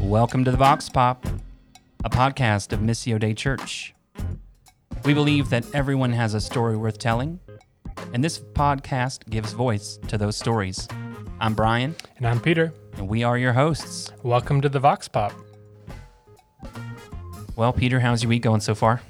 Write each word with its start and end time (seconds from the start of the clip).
Welcome 0.00 0.44
to 0.44 0.50
the 0.50 0.56
Vox 0.56 0.88
Pop, 0.88 1.24
a 2.04 2.10
podcast 2.10 2.72
of 2.72 2.80
Missio 2.80 3.18
Dei 3.20 3.32
Church. 3.34 3.94
We 5.04 5.14
believe 5.14 5.50
that 5.50 5.64
everyone 5.72 6.12
has 6.12 6.34
a 6.34 6.40
story 6.40 6.76
worth 6.76 6.98
telling, 6.98 7.38
and 8.12 8.24
this 8.24 8.38
podcast 8.40 9.28
gives 9.30 9.52
voice 9.52 9.98
to 10.08 10.18
those 10.18 10.36
stories. 10.36 10.88
I'm 11.40 11.54
Brian, 11.54 11.94
And 12.16 12.26
I'm 12.26 12.40
Peter. 12.40 12.72
and 12.96 13.08
we 13.08 13.22
are 13.22 13.38
your 13.38 13.52
hosts. 13.52 14.10
Welcome 14.22 14.60
to 14.62 14.68
the 14.68 14.80
Vox 14.80 15.06
Pop. 15.06 15.32
Well, 17.54 17.72
Peter, 17.72 18.00
how's 18.00 18.22
your 18.22 18.30
week 18.30 18.42
going 18.42 18.60
so 18.60 18.74
far? 18.74 19.00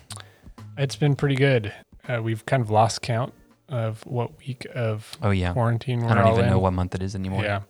It's 0.76 0.96
been 0.96 1.16
pretty 1.16 1.36
good. 1.36 1.72
Uh, 2.06 2.20
we've 2.22 2.45
kind 2.45 2.62
of 2.62 2.70
lost 2.70 3.00
count 3.00 3.32
of 3.68 4.04
what 4.06 4.38
week 4.38 4.66
of 4.74 5.16
Oh, 5.22 5.30
yeah. 5.30 5.52
quarantine 5.52 6.00
we're 6.00 6.11
I 6.11 6.14
don't 6.14 6.25
all 6.26 6.32
even 6.34 6.44
in. 6.46 6.50
know 6.50 6.58
what 6.58 6.72
month 6.72 6.94
it 6.94 7.02
is 7.02 7.14
anymore. 7.14 7.43
Yeah. 7.43 7.62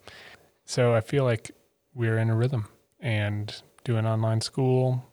So 0.64 0.94
I 0.94 1.00
feel 1.00 1.24
like 1.24 1.50
we're 1.94 2.18
in 2.18 2.30
a 2.30 2.36
rhythm 2.36 2.68
and 3.00 3.54
doing 3.84 4.06
online 4.06 4.40
school, 4.40 5.04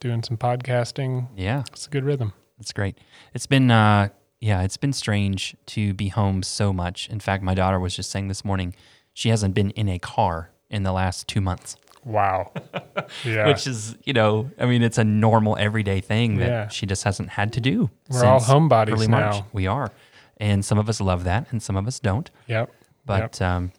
doing 0.00 0.22
some 0.22 0.36
podcasting. 0.36 1.28
Yeah, 1.36 1.64
It's 1.72 1.86
a 1.86 1.90
good 1.90 2.04
rhythm. 2.04 2.32
It's 2.58 2.72
great. 2.72 2.96
It's 3.34 3.46
been, 3.46 3.70
uh, 3.70 4.08
yeah, 4.40 4.62
it's 4.62 4.76
been 4.76 4.92
strange 4.92 5.56
to 5.66 5.92
be 5.92 6.08
home 6.08 6.42
so 6.42 6.72
much. 6.72 7.08
In 7.10 7.20
fact, 7.20 7.42
my 7.42 7.54
daughter 7.54 7.78
was 7.80 7.94
just 7.96 8.10
saying 8.10 8.28
this 8.28 8.44
morning 8.44 8.74
she 9.12 9.28
hasn't 9.30 9.54
been 9.54 9.70
in 9.70 9.88
a 9.88 9.98
car 9.98 10.50
in 10.70 10.82
the 10.82 10.92
last 10.92 11.26
two 11.28 11.40
months. 11.40 11.76
Wow. 12.06 12.52
yeah. 13.24 13.48
which 13.48 13.66
is 13.66 13.96
you 14.04 14.12
know 14.12 14.48
i 14.60 14.64
mean 14.64 14.82
it's 14.82 14.96
a 14.96 15.02
normal 15.04 15.56
everyday 15.58 16.00
thing 16.00 16.36
that 16.36 16.46
Yeah. 16.48 16.68
she 16.68 16.86
just 16.86 17.02
hasn't 17.02 17.30
had 17.30 17.52
to 17.54 17.60
do 17.60 17.90
We're 18.08 18.24
all 18.24 18.38
homebodies 18.40 18.92
early 18.92 19.08
march 19.08 19.34
now. 19.34 19.46
we 19.52 19.66
are 19.66 19.90
and 20.36 20.64
some 20.64 20.78
of 20.78 20.88
us 20.88 21.00
love 21.00 21.24
that 21.24 21.48
and 21.50 21.60
some 21.60 21.76
of 21.76 21.86
us 21.88 21.98
don't 21.98 22.30
yep. 22.46 22.70
but 23.04 23.42
um, 23.42 23.72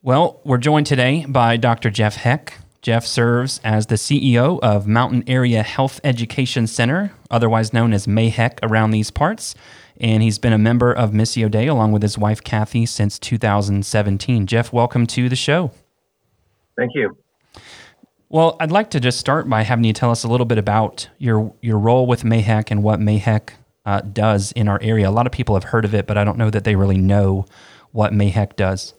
well 0.00 0.40
we're 0.44 0.58
joined 0.58 0.86
today 0.86 1.26
by 1.28 1.56
dr 1.56 1.90
jeff 1.90 2.14
heck 2.14 2.58
jeff 2.82 3.04
serves 3.04 3.60
as 3.64 3.86
the 3.86 3.96
ceo 3.96 4.60
of 4.60 4.86
mountain 4.86 5.24
area 5.26 5.64
health 5.64 5.98
education 6.04 6.68
center 6.68 7.12
otherwise 7.32 7.72
known 7.72 7.92
as 7.92 8.06
MAHEC 8.06 8.60
around 8.62 8.92
these 8.92 9.10
parts 9.10 9.56
and 10.00 10.22
he's 10.22 10.38
been 10.38 10.52
a 10.52 10.58
member 10.58 10.92
of 10.92 11.10
missio 11.10 11.50
dei 11.50 11.66
along 11.66 11.90
with 11.90 12.02
his 12.02 12.16
wife 12.16 12.44
kathy 12.44 12.86
since 12.86 13.18
2017 13.18 14.46
jeff 14.46 14.72
welcome 14.72 15.04
to 15.08 15.28
the 15.28 15.34
show 15.36 15.72
Thank 16.76 16.92
you. 16.94 17.14
Well, 18.30 18.56
I'd 18.60 18.70
like 18.70 18.90
to 18.90 19.00
just 19.00 19.18
start 19.18 19.48
by 19.48 19.62
having 19.62 19.84
you 19.84 19.92
tell 19.92 20.12
us 20.12 20.22
a 20.22 20.28
little 20.28 20.46
bit 20.46 20.56
about 20.56 21.08
your 21.18 21.52
your 21.60 21.78
role 21.78 22.06
with 22.06 22.22
MAHEC 22.22 22.70
and 22.70 22.80
what 22.80 23.00
MAHEC 23.00 23.50
uh, 23.84 24.02
does 24.02 24.52
in 24.52 24.68
our 24.68 24.78
area. 24.80 25.08
A 25.08 25.10
lot 25.10 25.26
of 25.26 25.32
people 25.32 25.56
have 25.56 25.64
heard 25.64 25.84
of 25.84 25.94
it, 25.94 26.06
but 26.06 26.16
I 26.16 26.22
don't 26.22 26.38
know 26.38 26.48
that 26.48 26.62
they 26.62 26.76
really 26.76 26.96
know 26.96 27.44
what 27.90 28.12
Mayhec 28.12 28.54
does. 28.54 28.94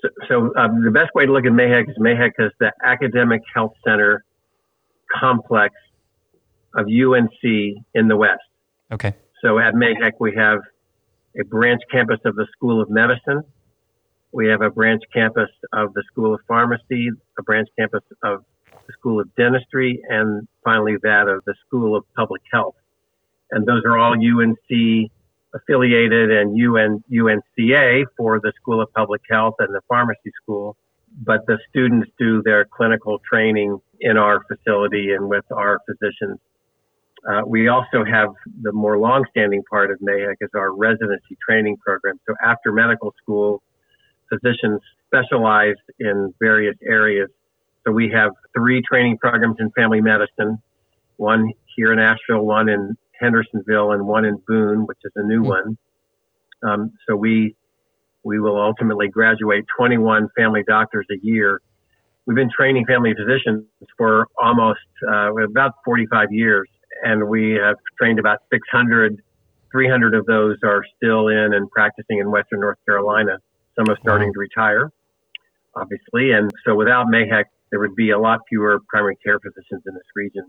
So, 0.00 0.08
so 0.26 0.36
um, 0.56 0.82
the 0.84 0.90
best 0.90 1.10
way 1.14 1.26
to 1.26 1.32
look 1.32 1.44
at 1.44 1.52
MAHEC 1.52 1.90
is 1.90 1.98
MAHEC 1.98 2.30
is 2.38 2.50
the 2.60 2.72
Academic 2.82 3.42
Health 3.54 3.74
Center 3.84 4.24
complex 5.14 5.74
of 6.74 6.86
UNC 6.86 7.42
in 7.42 8.08
the 8.08 8.16
West. 8.16 8.40
Okay. 8.90 9.14
So 9.44 9.58
at 9.58 9.74
MAHEC, 9.74 10.12
we 10.18 10.34
have 10.34 10.60
a 11.38 11.44
branch 11.44 11.82
campus 11.90 12.20
of 12.24 12.36
the 12.36 12.46
School 12.52 12.80
of 12.80 12.88
Medicine. 12.88 13.42
We 14.32 14.48
have 14.48 14.62
a 14.62 14.70
branch 14.70 15.02
campus 15.12 15.50
of 15.74 15.92
the 15.92 16.02
School 16.10 16.34
of 16.34 16.40
Pharmacy, 16.48 17.10
a 17.38 17.42
branch 17.42 17.68
campus 17.78 18.02
of 18.22 18.44
the 18.92 18.98
School 18.98 19.20
of 19.20 19.34
Dentistry, 19.34 20.02
and 20.08 20.46
finally 20.64 20.96
that 21.02 21.28
of 21.28 21.42
the 21.46 21.54
School 21.66 21.96
of 21.96 22.04
Public 22.14 22.42
Health. 22.52 22.74
And 23.50 23.66
those 23.66 23.82
are 23.84 23.98
all 23.98 24.14
UNC 24.14 25.10
affiliated 25.54 26.30
and 26.30 26.56
UN, 26.56 27.04
UNCA 27.10 28.04
for 28.16 28.40
the 28.40 28.52
School 28.60 28.80
of 28.80 28.92
Public 28.92 29.20
Health 29.30 29.54
and 29.58 29.74
the 29.74 29.82
Pharmacy 29.88 30.32
School. 30.42 30.76
But 31.24 31.46
the 31.46 31.58
students 31.68 32.10
do 32.18 32.42
their 32.42 32.64
clinical 32.64 33.18
training 33.18 33.78
in 34.00 34.16
our 34.16 34.42
facility 34.44 35.12
and 35.12 35.28
with 35.28 35.44
our 35.50 35.78
physicians. 35.86 36.38
Uh, 37.28 37.42
we 37.46 37.68
also 37.68 38.02
have 38.04 38.30
the 38.62 38.72
more 38.72 38.98
long-standing 38.98 39.62
part 39.70 39.90
of 39.90 39.98
MAHEC 40.00 40.36
is 40.40 40.50
our 40.56 40.74
residency 40.74 41.36
training 41.46 41.76
program. 41.76 42.18
So 42.26 42.34
after 42.42 42.72
medical 42.72 43.14
school, 43.22 43.62
physicians 44.28 44.80
specialize 45.06 45.76
in 46.00 46.34
various 46.40 46.76
areas. 46.82 47.28
So 47.86 47.92
we 47.92 48.10
have 48.10 48.32
three 48.56 48.82
training 48.82 49.18
programs 49.18 49.56
in 49.58 49.70
family 49.72 50.00
medicine, 50.00 50.62
one 51.16 51.52
here 51.76 51.92
in 51.92 51.98
Asheville, 51.98 52.44
one 52.44 52.68
in 52.68 52.96
Hendersonville, 53.20 53.92
and 53.92 54.06
one 54.06 54.24
in 54.24 54.40
Boone, 54.46 54.86
which 54.86 54.98
is 55.04 55.12
a 55.16 55.22
new 55.22 55.42
Hmm. 55.42 55.48
one. 55.48 55.78
Um, 56.62 56.92
so 57.08 57.16
we 57.16 57.56
we 58.24 58.38
will 58.38 58.60
ultimately 58.60 59.08
graduate 59.08 59.64
21 59.76 60.28
family 60.36 60.62
doctors 60.68 61.04
a 61.10 61.16
year. 61.22 61.60
We've 62.24 62.36
been 62.36 62.50
training 62.56 62.86
family 62.86 63.14
physicians 63.14 63.64
for 63.98 64.28
almost 64.40 64.78
uh, 65.10 65.34
about 65.34 65.72
45 65.84 66.32
years, 66.32 66.68
and 67.02 67.28
we 67.28 67.54
have 67.54 67.74
trained 67.98 68.20
about 68.20 68.38
600. 68.52 69.20
300 69.72 70.14
of 70.14 70.24
those 70.26 70.56
are 70.62 70.84
still 70.96 71.28
in 71.28 71.54
and 71.54 71.68
practicing 71.72 72.18
in 72.18 72.30
Western 72.30 72.60
North 72.60 72.78
Carolina. 72.86 73.38
Some 73.76 73.88
are 73.88 73.98
starting 74.02 74.32
to 74.32 74.38
retire, 74.38 74.92
obviously. 75.74 76.30
And 76.30 76.48
so 76.64 76.76
without 76.76 77.06
MAHEC, 77.08 77.46
there 77.72 77.80
would 77.80 77.96
be 77.96 78.10
a 78.10 78.18
lot 78.18 78.40
fewer 78.48 78.78
primary 78.88 79.16
care 79.16 79.40
physicians 79.40 79.82
in 79.86 79.94
this 79.94 80.04
region. 80.14 80.44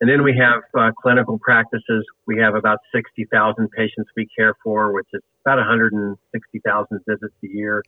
And 0.00 0.10
then 0.10 0.24
we 0.24 0.36
have 0.36 0.62
uh, 0.76 0.90
clinical 1.00 1.38
practices. 1.38 2.04
We 2.26 2.38
have 2.40 2.56
about 2.56 2.78
60,000 2.92 3.70
patients 3.70 4.10
we 4.16 4.26
care 4.36 4.54
for, 4.64 4.92
which 4.92 5.06
is 5.12 5.22
about 5.44 5.58
160,000 5.58 7.00
visits 7.06 7.34
a 7.44 7.46
year. 7.46 7.84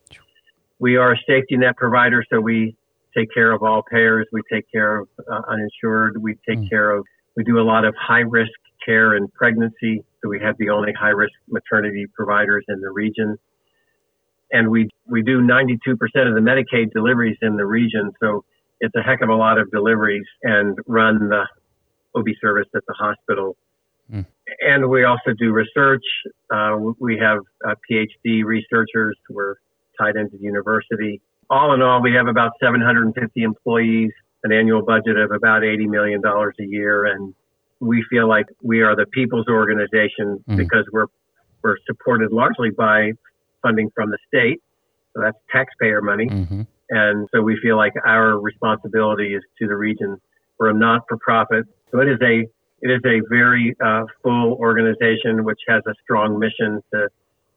We 0.79 0.97
are 0.97 1.13
a 1.13 1.17
safety 1.27 1.57
net 1.57 1.77
provider, 1.77 2.23
so 2.31 2.39
we 2.41 2.77
take 3.17 3.33
care 3.33 3.51
of 3.51 3.63
all 3.63 3.83
payers. 3.83 4.27
We 4.31 4.43
take 4.53 4.71
care 4.71 4.99
of 5.01 5.09
uh, 5.29 5.41
uninsured. 5.49 6.23
We 6.23 6.35
take 6.47 6.59
Mm. 6.61 6.71
care 6.71 6.91
of, 6.91 7.07
we 7.35 7.45
do 7.45 7.59
a 7.59 7.65
lot 7.65 7.85
of 7.87 7.95
high 7.97 8.21
risk 8.21 8.53
care 8.85 9.15
and 9.15 9.33
pregnancy. 9.33 10.05
So 10.23 10.29
we 10.29 10.39
have 10.41 10.57
the 10.59 10.69
only 10.69 10.93
high 10.93 11.17
risk 11.17 11.33
maternity 11.49 12.07
providers 12.15 12.65
in 12.69 12.81
the 12.81 12.91
region. 12.91 13.39
And 14.53 14.71
we, 14.71 14.91
we 15.07 15.23
do 15.23 15.41
92% 15.41 15.75
of 16.29 16.35
the 16.35 16.41
Medicaid 16.41 16.93
deliveries 16.93 17.39
in 17.43 17.57
the 17.57 17.67
region. 17.67 18.13
So 18.21 18.45
it's 18.81 18.95
a 18.95 19.03
heck 19.03 19.23
of 19.23 19.29
a 19.29 19.35
lot 19.35 19.59
of 19.59 19.71
deliveries 19.71 20.27
and 20.43 20.79
run 20.87 21.29
the 21.29 21.45
OB 22.15 22.27
service 22.41 22.69
at 22.75 22.83
the 22.87 22.95
hospital. 22.95 23.57
Mm. 24.13 24.27
And 24.61 24.89
we 24.91 25.05
also 25.05 25.33
do 25.39 25.53
research. 25.53 26.05
Uh, 26.51 26.77
we 26.99 27.19
have 27.19 27.39
uh, 27.67 27.75
PhD 27.91 28.45
researchers. 28.45 29.17
We're 29.29 29.55
tied 29.99 30.17
into 30.17 30.37
the 30.37 30.45
university. 30.45 31.21
All 31.51 31.75
in 31.75 31.83
all, 31.83 32.03
we 32.03 32.13
have 32.15 32.27
about 32.27 32.53
750 32.61 33.43
employees, 33.43 34.11
an 34.45 34.53
annual 34.53 34.83
budget 34.83 35.17
of 35.17 35.31
about 35.31 35.63
$80 35.63 35.87
million 35.89 36.23
a 36.25 36.63
year. 36.65 37.07
And 37.07 37.35
we 37.81 38.05
feel 38.09 38.29
like 38.29 38.47
we 38.63 38.83
are 38.83 38.97
the 38.97 39.07
people's 39.07 39.49
organization 39.49 40.43
Mm. 40.49 40.57
because 40.57 40.87
we're, 40.93 41.07
we're 41.63 41.77
supported 41.87 42.33
largely 42.33 42.71
by 42.71 43.13
funding 43.63 43.91
from 43.95 44.11
the 44.11 44.19
state. 44.29 44.63
So 45.15 45.23
that's 45.23 45.39
taxpayer 45.51 46.03
money. 46.03 46.29
hmm 46.29 46.63
And 46.91 47.29
so 47.35 47.43
we 47.43 47.59
feel 47.63 47.77
like 47.77 47.93
our 48.05 48.39
responsibility 48.39 49.35
is 49.35 49.43
to 49.59 49.67
the 49.67 49.77
region. 49.77 50.21
We're 50.59 50.71
a 50.71 50.75
not-for-profit, 50.75 51.67
so 51.91 52.01
it 52.01 52.09
is 52.09 52.19
a 52.23 52.47
it 52.83 52.91
is 52.91 53.01
a 53.05 53.21
very 53.31 53.75
uh, 53.85 54.05
full 54.23 54.53
organization 54.55 55.45
which 55.45 55.61
has 55.67 55.83
a 55.87 55.95
strong 56.03 56.39
mission 56.39 56.83
to 56.93 57.09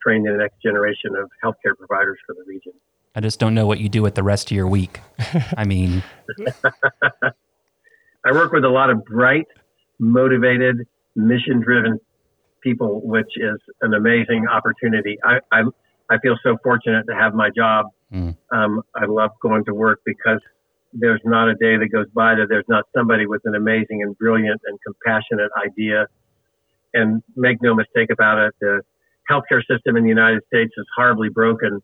train 0.01 0.23
the 0.23 0.31
next 0.31 0.62
generation 0.62 1.12
of 1.16 1.29
healthcare 1.44 1.78
providers 1.78 2.17
for 2.25 2.34
the 2.34 2.44
region. 2.47 2.72
I 3.16 3.19
just 3.19 3.40
don't 3.40 3.53
know 3.53 3.67
what 3.67 3.79
you 3.79 3.90
do 3.90 4.01
with 4.01 4.16
the 4.16 4.23
rest 4.23 4.50
of 4.50 4.56
your 4.56 4.67
week. 4.67 5.01
I 5.57 5.66
mean, 5.66 6.03
I 6.63 8.31
work 8.31 8.51
with 8.51 8.63
a 8.63 8.69
lot 8.69 8.90
of 8.90 9.03
bright, 9.06 9.47
motivated, 10.00 10.88
mission-driven 11.16 12.00
people, 12.61 13.01
which 13.03 13.31
is 13.35 13.59
an 13.81 13.94
amazing 13.94 14.47
opportunity. 14.47 15.17
I 15.23 15.40
I, 15.52 15.64
I 16.09 16.17
feel 16.20 16.37
so 16.43 16.58
fortunate 16.64 17.05
to 17.08 17.16
have 17.16 17.34
my 17.34 17.49
job. 17.49 17.87
Mm. 18.14 18.35
Um, 18.52 18.82
I 18.96 19.06
love 19.06 19.32
going 19.41 19.66
to 19.66 19.73
work 19.73 20.02
because 20.06 20.40
there's 20.94 21.22
not 21.23 21.47
a 21.47 21.53
day 21.56 21.78
that 21.78 21.90
goes 21.91 22.08
by 22.14 22.35
that 22.35 22.47
there's 22.50 22.66
not 22.67 22.85
somebody 22.96 23.28
with 23.28 23.41
an 23.46 23.56
amazing 23.56 24.02
and 24.02 24.17
brilliant 24.17 24.61
and 24.66 24.79
compassionate 24.85 25.52
idea. 25.64 26.08
And 26.94 27.22
make 27.35 27.61
no 27.61 27.76
mistake 27.76 28.09
about 28.11 28.40
it, 28.40 28.56
the 28.59 28.82
healthcare 29.29 29.61
system 29.70 29.96
in 29.96 30.03
the 30.03 30.09
United 30.09 30.41
States 30.47 30.72
is 30.76 30.85
horribly 30.96 31.29
broken. 31.29 31.82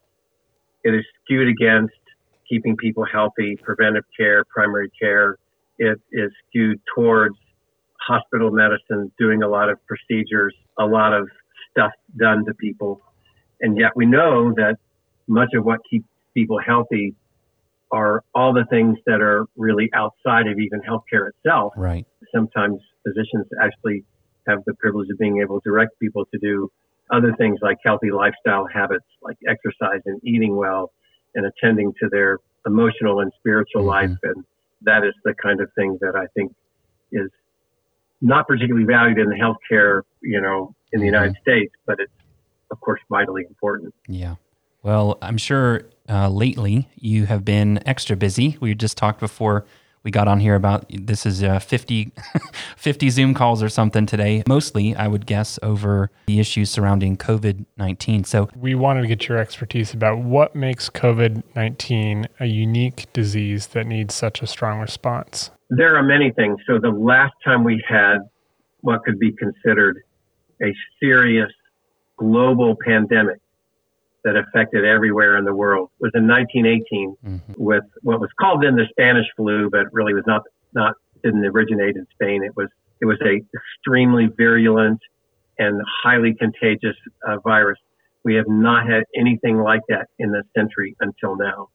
It 0.83 0.95
is 0.95 1.06
skewed 1.24 1.48
against 1.48 1.94
keeping 2.50 2.75
people 2.75 3.06
healthy, 3.06 3.57
preventive 3.62 4.06
care, 4.18 4.44
primary 4.45 4.89
care. 5.00 5.38
It 5.78 6.00
is 6.12 6.31
skewed 6.48 6.80
towards 6.95 7.36
hospital 8.07 8.51
medicine, 8.51 9.12
doing 9.19 9.44
a 9.44 9.48
lot 9.48 9.69
of 9.69 9.78
procedures, 9.88 10.56
a 10.80 10.86
lot 10.86 11.13
of 11.13 11.28
stuff 11.71 11.92
done 12.18 12.45
to 12.45 12.54
people. 12.56 13.01
And 13.62 13.78
yet 13.78 13.92
we 13.95 14.06
know 14.06 14.54
that 14.56 14.78
much 15.28 15.50
of 15.56 15.66
what 15.66 15.80
keeps 15.89 16.07
people 16.35 16.59
healthy 16.59 17.15
are 17.91 18.23
all 18.33 18.53
the 18.53 18.65
things 18.69 18.97
that 19.05 19.21
are 19.21 19.45
really 19.55 19.89
outside 19.93 20.47
of 20.47 20.59
even 20.59 20.81
healthcare 20.81 21.29
itself. 21.29 21.73
right. 21.77 22.05
Sometimes 22.33 22.79
physicians 23.07 23.45
actually 23.61 24.03
have 24.47 24.59
the 24.65 24.73
privilege 24.75 25.07
of 25.09 25.17
being 25.17 25.41
able 25.41 25.61
to 25.61 25.69
direct 25.69 25.97
people 25.99 26.25
to 26.25 26.39
do 26.39 26.69
other 27.11 27.33
things 27.37 27.59
like 27.61 27.77
healthy 27.85 28.11
lifestyle 28.11 28.67
habits, 28.71 29.05
like 29.21 29.37
exercise 29.47 30.01
and 30.05 30.19
eating 30.23 30.55
well, 30.55 30.91
and 31.35 31.45
attending 31.45 31.93
to 32.01 32.09
their 32.09 32.39
emotional 32.65 33.19
and 33.19 33.31
spiritual 33.39 33.81
mm-hmm. 33.81 34.11
life. 34.11 34.17
And 34.23 34.43
that 34.81 35.03
is 35.03 35.13
the 35.23 35.33
kind 35.41 35.61
of 35.61 35.69
thing 35.75 35.97
that 36.01 36.15
I 36.15 36.25
think 36.35 36.53
is 37.11 37.29
not 38.21 38.47
particularly 38.47 38.85
valued 38.85 39.19
in 39.19 39.29
the 39.29 39.35
healthcare, 39.35 40.01
you 40.21 40.41
know, 40.41 40.73
in 40.91 40.99
the 40.99 41.05
mm-hmm. 41.05 41.13
United 41.13 41.35
States, 41.41 41.73
but 41.85 41.99
it's 41.99 42.11
of 42.71 42.81
course 42.81 42.99
vitally 43.09 43.43
important. 43.47 43.93
Yeah. 44.07 44.35
Well, 44.81 45.17
I'm 45.21 45.37
sure 45.37 45.83
uh, 46.10 46.30
lately 46.30 46.90
you 46.96 47.25
have 47.25 47.46
been 47.46 47.86
extra 47.88 48.16
busy. 48.16 48.57
We 48.60 48.75
just 48.75 48.98
talked 48.98 49.19
before 49.19 49.66
we 50.06 50.12
got 50.12 50.28
on 50.28 50.40
here 50.40 50.54
about 50.54 50.86
this 50.90 51.25
is 51.25 51.44
uh, 51.44 51.57
50, 51.57 52.12
50 52.78 53.10
Zoom 53.10 53.34
calls 53.34 53.63
or 53.63 53.69
something 53.69 54.06
today, 54.06 54.44
mostly, 54.48 54.96
I 54.96 55.07
would 55.07 55.25
guess, 55.25 55.57
over 55.63 56.12
the 56.28 56.40
issues 56.40 56.69
surrounding 56.69 57.18
COVID 57.18 57.66
19. 57.78 58.24
So, 58.24 58.48
we 58.56 58.75
wanted 58.75 59.02
to 59.02 59.07
get 59.07 59.28
your 59.28 59.40
expertise 59.40 59.94
about 59.94 60.19
what 60.19 60.56
makes 60.56 60.90
COVID 60.92 61.44
19 61.56 62.28
a 62.40 62.46
unique 62.46 63.12
disease 63.13 63.68
that 63.68 63.88
needs 63.88 64.13
such 64.13 64.44
a 64.44 64.48
strong 64.48 64.80
response. 64.80 65.50
There 65.72 65.98
are 65.98 66.04
many 66.04 66.31
things. 66.31 66.60
So, 66.68 66.78
the 66.78 66.90
last 66.90 67.34
time 67.44 67.63
we 67.63 67.84
had 67.90 68.19
what 68.81 69.04
could 69.04 69.18
be 69.18 69.31
considered 69.31 70.04
a 70.62 70.72
serious 71.00 71.52
global 72.18 72.78
pandemic 72.86 73.40
that 74.25 74.36
affected 74.36 74.83
everywhere 74.83 75.38
in 75.38 75.45
the 75.45 75.54
world 75.54 75.89
was 76.00 76.12
in 76.16 76.27
1918 76.27 77.16
mm-hmm. 77.24 77.54
with 77.56 77.83
what 78.01 78.19
was 78.19 78.30
called 78.39 78.63
then 78.63 78.75
the 78.75 78.88
Spanish 78.89 79.27
flu, 79.38 79.69
but 79.69 79.86
really 79.94 80.13
was 80.13 80.24
not 80.27 80.42
not 80.74 80.95
didn't 81.24 81.45
originate 81.45 81.95
in 81.95 82.06
Spain. 82.12 82.44
It 82.44 82.56
was 82.57 82.68
it 83.00 83.06
was 83.06 83.19
a 83.22 83.42
extremely 83.56 84.27
virulent 84.36 85.00
and 85.60 85.80
highly 86.04 86.33
contagious 86.33 86.98
uh, 87.25 87.38
virus. 87.39 87.77
We 88.24 88.33
have 88.36 88.48
not 88.48 88.89
had 88.89 89.04
anything 89.16 89.60
like 89.60 89.81
that 89.89 90.07
in 90.18 90.31
this 90.31 90.44
century 90.57 90.95
until 91.00 91.38
now. 91.38 91.69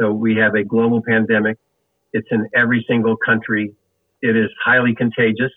So 0.00 0.10
we 0.10 0.34
have 0.36 0.54
a 0.54 0.64
global 0.64 1.02
pandemic. 1.06 1.58
It's 2.14 2.28
in 2.30 2.48
every 2.54 2.84
single 2.88 3.16
country. 3.18 3.74
It 4.22 4.34
is 4.34 4.48
highly 4.64 4.94
contagious. 4.94 5.52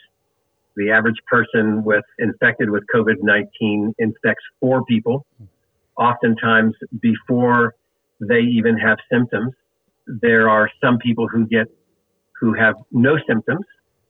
The 0.76 0.92
average 0.92 1.16
person 1.28 1.86
with 1.86 2.04
infected 2.20 2.70
with 2.70 2.84
COVID-19 2.94 3.94
infects 3.98 4.44
four 4.60 4.84
people 4.84 5.26
oftentimes 5.98 6.74
before 7.02 7.76
they 8.20 8.40
even 8.40 8.78
have 8.78 8.98
symptoms. 9.12 9.54
There 10.08 10.50
are 10.50 10.70
some 10.84 10.98
people 10.98 11.28
who 11.28 11.48
get, 11.48 11.68
who 12.40 12.54
have 12.54 12.76
no 12.92 13.18
symptoms, 13.28 13.66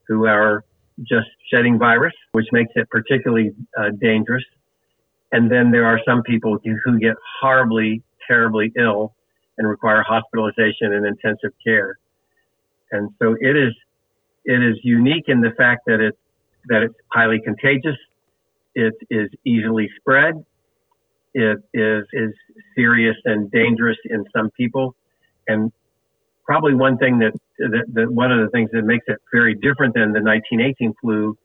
who 0.06 0.26
are 0.26 0.64
just 1.02 1.28
shedding 1.50 1.78
virus, 1.78 2.14
which 2.32 2.46
makes 2.52 2.72
it 2.74 2.88
particularly 2.90 3.52
uh, 3.78 3.90
dangerous. 4.00 4.44
And 5.32 5.50
then 5.50 5.70
there 5.70 5.84
are 5.84 6.00
some 6.06 6.22
people 6.22 6.58
who 6.84 6.98
get 6.98 7.16
horribly, 7.40 8.02
terribly 8.26 8.72
ill 8.78 9.14
and 9.58 9.68
require 9.68 10.02
hospitalization 10.02 10.92
and 10.92 11.06
intensive 11.06 11.50
care. 11.64 11.98
And 12.92 13.10
so 13.20 13.36
it 13.40 13.56
is, 13.56 13.74
it 14.44 14.62
is 14.62 14.76
unique 14.82 15.24
in 15.28 15.40
the 15.40 15.50
fact 15.56 15.82
that 15.86 16.00
it's, 16.00 16.18
that 16.68 16.82
it's 16.82 16.94
highly 17.12 17.40
contagious. 17.40 17.96
It 18.74 18.94
is 19.10 19.30
easily 19.44 19.90
spread 19.98 20.44
it 21.36 21.58
is 21.74 22.04
is 22.12 22.32
serious 22.74 23.16
and 23.24 23.50
dangerous 23.50 23.98
in 24.06 24.24
some 24.34 24.50
people, 24.50 24.94
and 25.46 25.70
probably 26.44 26.74
one 26.74 26.96
thing 26.96 27.18
that, 27.18 27.32
that, 27.58 27.84
that 27.92 28.10
one 28.10 28.32
of 28.32 28.40
the 28.40 28.48
things 28.50 28.70
that 28.72 28.82
makes 28.82 29.04
it 29.08 29.18
very 29.32 29.54
different 29.54 29.94
than 29.94 30.12
the 30.12 30.22
1918 30.22 30.94
flu. 31.00 31.36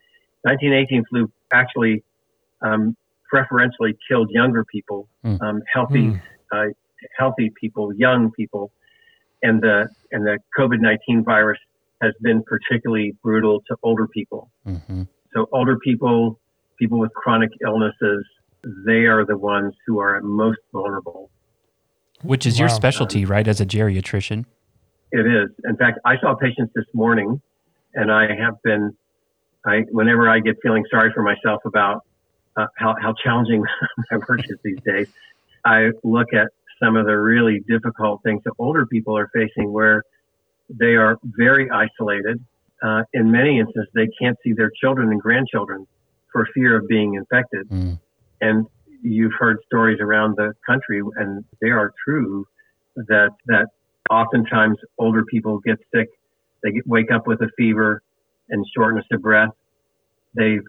1918 0.44 1.04
flu 1.10 1.32
actually 1.52 2.04
um, 2.62 2.96
preferentially 3.30 3.98
killed 4.10 4.30
younger 4.32 4.64
people, 4.64 5.08
mm. 5.26 5.40
um, 5.42 5.62
healthy 5.72 6.08
mm. 6.08 6.22
uh, 6.52 6.66
healthy 7.18 7.52
people, 7.60 7.94
young 7.94 8.32
people, 8.32 8.72
and 9.44 9.62
the 9.62 9.90
and 10.12 10.26
the 10.26 10.40
COVID-19 10.58 11.26
virus 11.26 11.60
has 12.02 12.14
been 12.22 12.44
particularly 12.44 13.14
brutal 13.22 13.62
to 13.68 13.76
older 13.84 14.08
people. 14.08 14.50
Mm-hmm. 14.66 15.04
So 15.36 15.48
older 15.52 15.78
people, 15.78 16.40
people 16.80 16.98
with 16.98 17.14
chronic 17.14 17.52
illnesses, 17.64 18.26
they 18.64 19.06
are 19.06 19.26
the 19.26 19.38
ones 19.38 19.74
who 19.86 20.00
are 20.00 20.22
most 20.22 20.60
vulnerable. 20.72 21.30
Which 22.22 22.46
is 22.46 22.56
wow. 22.56 22.68
your 22.68 22.70
specialty, 22.70 23.26
right, 23.26 23.48
as 23.48 23.60
a 23.60 23.66
geriatrician? 23.66 24.46
It 25.12 25.26
is. 25.26 25.50
In 25.66 25.76
fact, 25.76 26.00
I 26.06 26.18
saw 26.20 26.36
patients 26.36 26.72
this 26.76 26.86
morning, 26.94 27.42
and 27.94 28.12
I 28.12 28.34
have 28.36 28.62
been, 28.64 28.96
I 29.66 29.82
whenever 29.92 30.30
I 30.30 30.40
get 30.40 30.58
feeling 30.62 30.86
sorry 30.90 31.12
for 31.14 31.24
myself 31.24 31.62
about 31.66 32.04
uh, 32.56 32.68
how, 32.78 32.96
how 33.02 33.14
challenging 33.24 33.64
my 34.12 34.18
work 34.30 34.42
is 34.48 34.58
these 34.64 34.80
days, 34.86 35.08
I 35.66 35.90
look 36.04 36.34
at 36.34 36.48
some 36.82 36.96
of 36.96 37.06
the 37.06 37.18
really 37.18 37.62
difficult 37.68 38.22
things 38.24 38.42
that 38.46 38.54
older 38.58 38.86
people 38.86 39.18
are 39.18 39.30
facing 39.34 39.72
where 39.72 40.04
they 40.70 40.96
are 40.96 41.18
very 41.24 41.70
isolated. 41.70 42.44
Uh, 42.84 43.04
in 43.14 43.32
many 43.32 43.60
instances, 43.60 43.92
they 43.94 44.08
can't 44.20 44.38
see 44.44 44.54
their 44.54 44.72
children 44.82 45.10
and 45.10 45.22
grandchildren 45.22 45.86
for 46.32 46.48
fear 46.54 46.78
of 46.78 46.88
being 46.88 47.14
infected. 47.16 47.70
Mm. 47.70 48.00
And 48.42 48.66
you've 49.02 49.34
heard 49.38 49.58
stories 49.66 50.00
around 50.00 50.36
the 50.38 50.54
country, 50.66 51.02
and 51.16 51.44
they 51.62 51.70
are 51.70 51.94
true 52.06 52.48
that 52.96 53.32
that 53.48 53.68
oftentimes 54.10 54.78
older 54.98 55.24
people 55.26 55.60
get 55.60 55.78
sick. 55.94 56.10
They 56.64 56.72
get, 56.72 56.88
wake 56.88 57.12
up 57.12 57.28
with 57.28 57.42
a 57.42 57.50
fever 57.58 58.02
and 58.50 58.66
shortness 58.76 59.06
of 59.12 59.22
breath. 59.22 59.52
They 60.36 60.60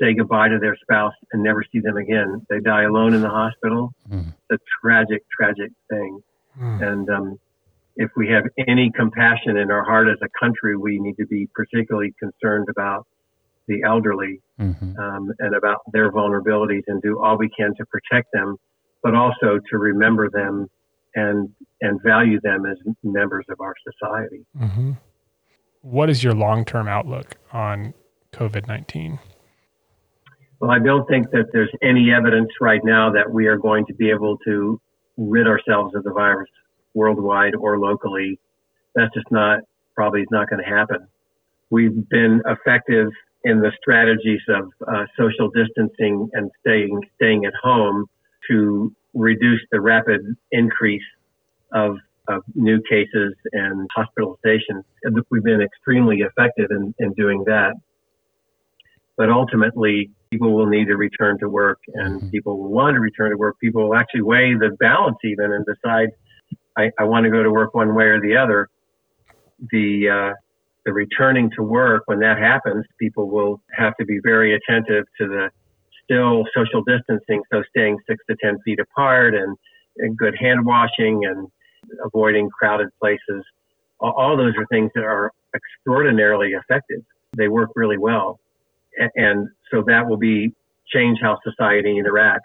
say 0.00 0.14
goodbye 0.14 0.48
to 0.48 0.58
their 0.58 0.76
spouse 0.82 1.14
and 1.32 1.42
never 1.42 1.64
see 1.72 1.80
them 1.80 1.96
again. 1.96 2.46
They 2.48 2.60
die 2.60 2.82
alone 2.84 3.14
in 3.14 3.22
the 3.22 3.28
hospital. 3.28 3.92
Mm. 4.10 4.32
It's 4.50 4.62
a 4.62 4.86
tragic, 4.86 5.22
tragic 5.30 5.72
thing. 5.88 6.22
Mm. 6.58 6.92
And 6.92 7.10
um, 7.10 7.38
if 7.96 8.10
we 8.16 8.28
have 8.28 8.44
any 8.66 8.90
compassion 8.94 9.56
in 9.56 9.70
our 9.70 9.84
heart 9.84 10.08
as 10.08 10.18
a 10.22 10.28
country, 10.38 10.76
we 10.76 10.98
need 10.98 11.16
to 11.16 11.26
be 11.26 11.48
particularly 11.54 12.14
concerned 12.18 12.68
about 12.70 13.06
the 13.70 13.82
elderly 13.86 14.42
mm-hmm. 14.60 14.98
um, 14.98 15.32
and 15.38 15.54
about 15.54 15.78
their 15.92 16.10
vulnerabilities 16.10 16.82
and 16.88 17.00
do 17.00 17.20
all 17.22 17.38
we 17.38 17.48
can 17.56 17.72
to 17.76 17.86
protect 17.86 18.32
them, 18.32 18.56
but 19.02 19.14
also 19.14 19.58
to 19.70 19.78
remember 19.78 20.28
them 20.28 20.66
and 21.14 21.48
and 21.80 22.02
value 22.02 22.40
them 22.42 22.66
as 22.66 22.76
members 23.02 23.46
of 23.48 23.60
our 23.60 23.74
society. 23.88 24.44
Mm-hmm. 24.58 24.92
What 25.82 26.10
is 26.10 26.22
your 26.22 26.34
long 26.34 26.64
term 26.64 26.88
outlook 26.88 27.36
on 27.52 27.94
COVID 28.32 28.66
nineteen? 28.66 29.18
Well, 30.60 30.70
I 30.70 30.78
don't 30.78 31.08
think 31.08 31.30
that 31.30 31.46
there's 31.52 31.72
any 31.80 32.12
evidence 32.12 32.50
right 32.60 32.82
now 32.84 33.10
that 33.12 33.30
we 33.32 33.46
are 33.46 33.56
going 33.56 33.86
to 33.86 33.94
be 33.94 34.10
able 34.10 34.36
to 34.44 34.78
rid 35.16 35.46
ourselves 35.46 35.94
of 35.94 36.04
the 36.04 36.12
virus 36.12 36.50
worldwide 36.92 37.54
or 37.54 37.78
locally. 37.78 38.38
That's 38.94 39.14
just 39.14 39.30
not 39.30 39.60
probably 39.94 40.26
not 40.30 40.50
going 40.50 40.62
to 40.62 40.68
happen. 40.68 41.06
We've 41.70 42.08
been 42.08 42.42
effective 42.46 43.08
in 43.44 43.60
the 43.60 43.72
strategies 43.80 44.40
of 44.48 44.70
uh, 44.86 45.04
social 45.18 45.50
distancing 45.50 46.28
and 46.34 46.50
staying 46.60 47.00
staying 47.16 47.44
at 47.44 47.52
home 47.62 48.06
to 48.50 48.94
reduce 49.14 49.60
the 49.72 49.80
rapid 49.80 50.20
increase 50.52 51.02
of, 51.72 51.96
of 52.28 52.42
new 52.54 52.80
cases 52.88 53.34
and 53.52 53.88
hospitalizations. 53.96 54.84
We've 55.30 55.42
been 55.42 55.62
extremely 55.62 56.18
effective 56.18 56.66
in, 56.70 56.94
in 56.98 57.12
doing 57.14 57.44
that. 57.46 57.74
But 59.16 59.30
ultimately, 59.30 60.10
people 60.30 60.54
will 60.54 60.66
need 60.66 60.86
to 60.86 60.96
return 60.96 61.38
to 61.40 61.48
work 61.48 61.78
and 61.94 62.20
mm-hmm. 62.20 62.30
people 62.30 62.58
will 62.58 62.70
want 62.70 62.94
to 62.94 63.00
return 63.00 63.30
to 63.30 63.36
work. 63.36 63.58
People 63.60 63.88
will 63.88 63.96
actually 63.96 64.22
weigh 64.22 64.54
the 64.54 64.70
balance 64.78 65.18
even 65.24 65.52
and 65.52 65.66
decide, 65.66 66.08
I, 66.78 66.90
I 66.98 67.04
want 67.04 67.24
to 67.24 67.30
go 67.30 67.42
to 67.42 67.50
work 67.50 67.74
one 67.74 67.94
way 67.94 68.04
or 68.04 68.20
the 68.20 68.36
other. 68.36 68.68
The, 69.70 70.08
uh, 70.08 70.34
the 70.84 70.92
returning 70.92 71.50
to 71.56 71.62
work, 71.62 72.04
when 72.06 72.20
that 72.20 72.38
happens, 72.38 72.84
people 72.98 73.28
will 73.28 73.60
have 73.76 73.96
to 73.98 74.04
be 74.04 74.18
very 74.22 74.54
attentive 74.54 75.04
to 75.18 75.28
the 75.28 75.50
still 76.04 76.44
social 76.56 76.82
distancing, 76.84 77.42
so 77.52 77.62
staying 77.70 77.98
six 78.08 78.22
to 78.28 78.36
10 78.42 78.58
feet 78.64 78.80
apart 78.80 79.34
and, 79.34 79.56
and 79.98 80.16
good 80.16 80.34
hand 80.38 80.64
washing 80.64 81.24
and 81.24 81.48
avoiding 82.04 82.48
crowded 82.50 82.88
places. 82.98 83.44
All, 84.00 84.12
all 84.12 84.36
those 84.36 84.54
are 84.56 84.66
things 84.66 84.90
that 84.94 85.04
are 85.04 85.32
extraordinarily 85.54 86.52
effective. 86.52 87.02
They 87.36 87.48
work 87.48 87.70
really 87.76 87.98
well. 87.98 88.40
And, 88.98 89.10
and 89.14 89.48
so 89.70 89.84
that 89.86 90.08
will 90.08 90.16
be 90.16 90.54
change 90.92 91.18
how 91.22 91.38
society 91.44 92.00
interacts. 92.02 92.38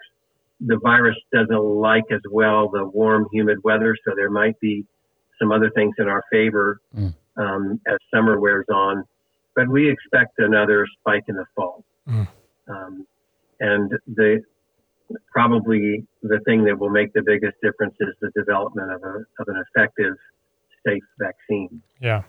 The 0.60 0.78
virus 0.82 1.16
doesn't 1.34 1.64
like 1.64 2.04
as 2.12 2.20
well 2.30 2.68
the 2.68 2.86
warm, 2.86 3.26
humid 3.32 3.58
weather, 3.64 3.96
so 4.06 4.14
there 4.14 4.30
might 4.30 4.58
be 4.60 4.84
some 5.40 5.52
other 5.52 5.70
things 5.70 5.94
in 5.98 6.08
our 6.08 6.22
favor. 6.30 6.80
Mm 6.96 7.14
um, 7.36 7.80
as 7.86 7.98
summer 8.14 8.38
wears 8.40 8.66
on. 8.72 9.04
But 9.54 9.68
we 9.68 9.90
expect 9.90 10.38
another 10.38 10.86
spike 11.00 11.24
in 11.28 11.36
the 11.36 11.46
fall. 11.54 11.84
Mm. 12.08 12.28
Um, 12.68 13.06
and 13.60 13.90
the 14.06 14.42
probably 15.30 16.04
the 16.22 16.40
thing 16.40 16.64
that 16.64 16.78
will 16.78 16.90
make 16.90 17.12
the 17.12 17.22
biggest 17.22 17.54
difference 17.62 17.94
is 18.00 18.08
the 18.20 18.30
development 18.36 18.90
of, 18.90 19.02
a, 19.02 19.24
of 19.38 19.48
an 19.48 19.62
effective, 19.68 20.14
safe 20.86 21.02
vaccine. 21.18 21.80
Yeah. 22.00 22.22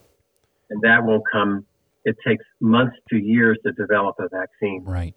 And 0.69 0.81
that 0.83 1.03
won't 1.03 1.23
come, 1.31 1.65
it 2.05 2.15
takes 2.25 2.45
months 2.59 2.95
to 3.09 3.17
years 3.17 3.57
to 3.65 3.71
develop 3.73 4.17
a 4.19 4.29
vaccine. 4.29 4.83
Right. 4.85 5.15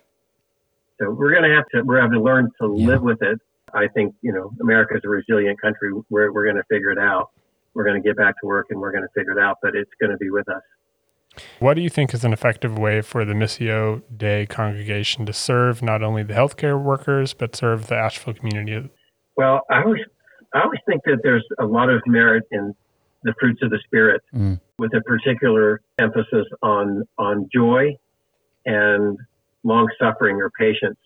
So 0.98 1.10
we're 1.10 1.32
going 1.32 1.48
to 1.48 1.54
have 1.54 1.66
to, 1.74 1.82
we're 1.82 1.98
going 1.98 2.12
to 2.12 2.16
to 2.18 2.22
learn 2.22 2.50
to 2.60 2.74
Yeah. 2.76 2.86
live 2.86 3.02
with 3.02 3.22
it. 3.22 3.38
I 3.72 3.88
think, 3.88 4.14
you 4.22 4.32
know, 4.32 4.52
America's 4.60 5.02
a 5.04 5.08
resilient 5.08 5.60
country. 5.60 5.92
We're, 6.08 6.32
we're 6.32 6.44
going 6.44 6.56
to 6.56 6.64
figure 6.68 6.90
it 6.90 6.98
out. 6.98 7.30
We're 7.74 7.84
going 7.84 8.00
to 8.02 8.06
get 8.06 8.16
back 8.16 8.34
to 8.40 8.46
work 8.46 8.66
and 8.70 8.80
we're 8.80 8.92
going 8.92 9.04
to 9.04 9.08
figure 9.14 9.32
it 9.32 9.38
out, 9.42 9.58
but 9.62 9.74
it's 9.74 9.90
going 10.00 10.10
to 10.10 10.16
be 10.16 10.30
with 10.30 10.48
us. 10.48 10.62
What 11.60 11.74
do 11.74 11.80
you 11.82 11.88
think 11.90 12.12
is 12.12 12.24
an 12.24 12.32
effective 12.32 12.76
way 12.76 13.02
for 13.02 13.24
the 13.24 13.34
Missio 13.34 14.02
Dei 14.16 14.46
congregation 14.46 15.24
to 15.26 15.32
serve 15.32 15.80
not 15.80 16.02
only 16.02 16.24
the 16.24 16.34
healthcare 16.34 16.82
workers, 16.82 17.34
but 17.34 17.54
serve 17.54 17.86
the 17.86 17.94
Asheville 17.96 18.34
community? 18.34 18.90
Well, 19.36 19.60
I 19.70 19.82
always, 19.82 20.02
I 20.52 20.62
always 20.62 20.80
think 20.86 21.02
that 21.04 21.18
there's 21.22 21.46
a 21.60 21.64
lot 21.66 21.88
of 21.88 22.02
merit 22.06 22.44
in 22.50 22.74
the 23.22 23.32
fruits 23.38 23.62
of 23.62 23.70
the 23.70 23.78
spirit 23.84 24.22
Mm. 24.34 24.60
with 24.78 24.92
a 24.94 25.00
particular 25.02 25.80
emphasis 25.98 26.46
on, 26.62 27.04
on 27.18 27.48
joy 27.54 27.96
and 28.66 29.16
long 29.62 29.88
suffering 30.00 30.36
or 30.40 30.50
patience. 30.50 30.98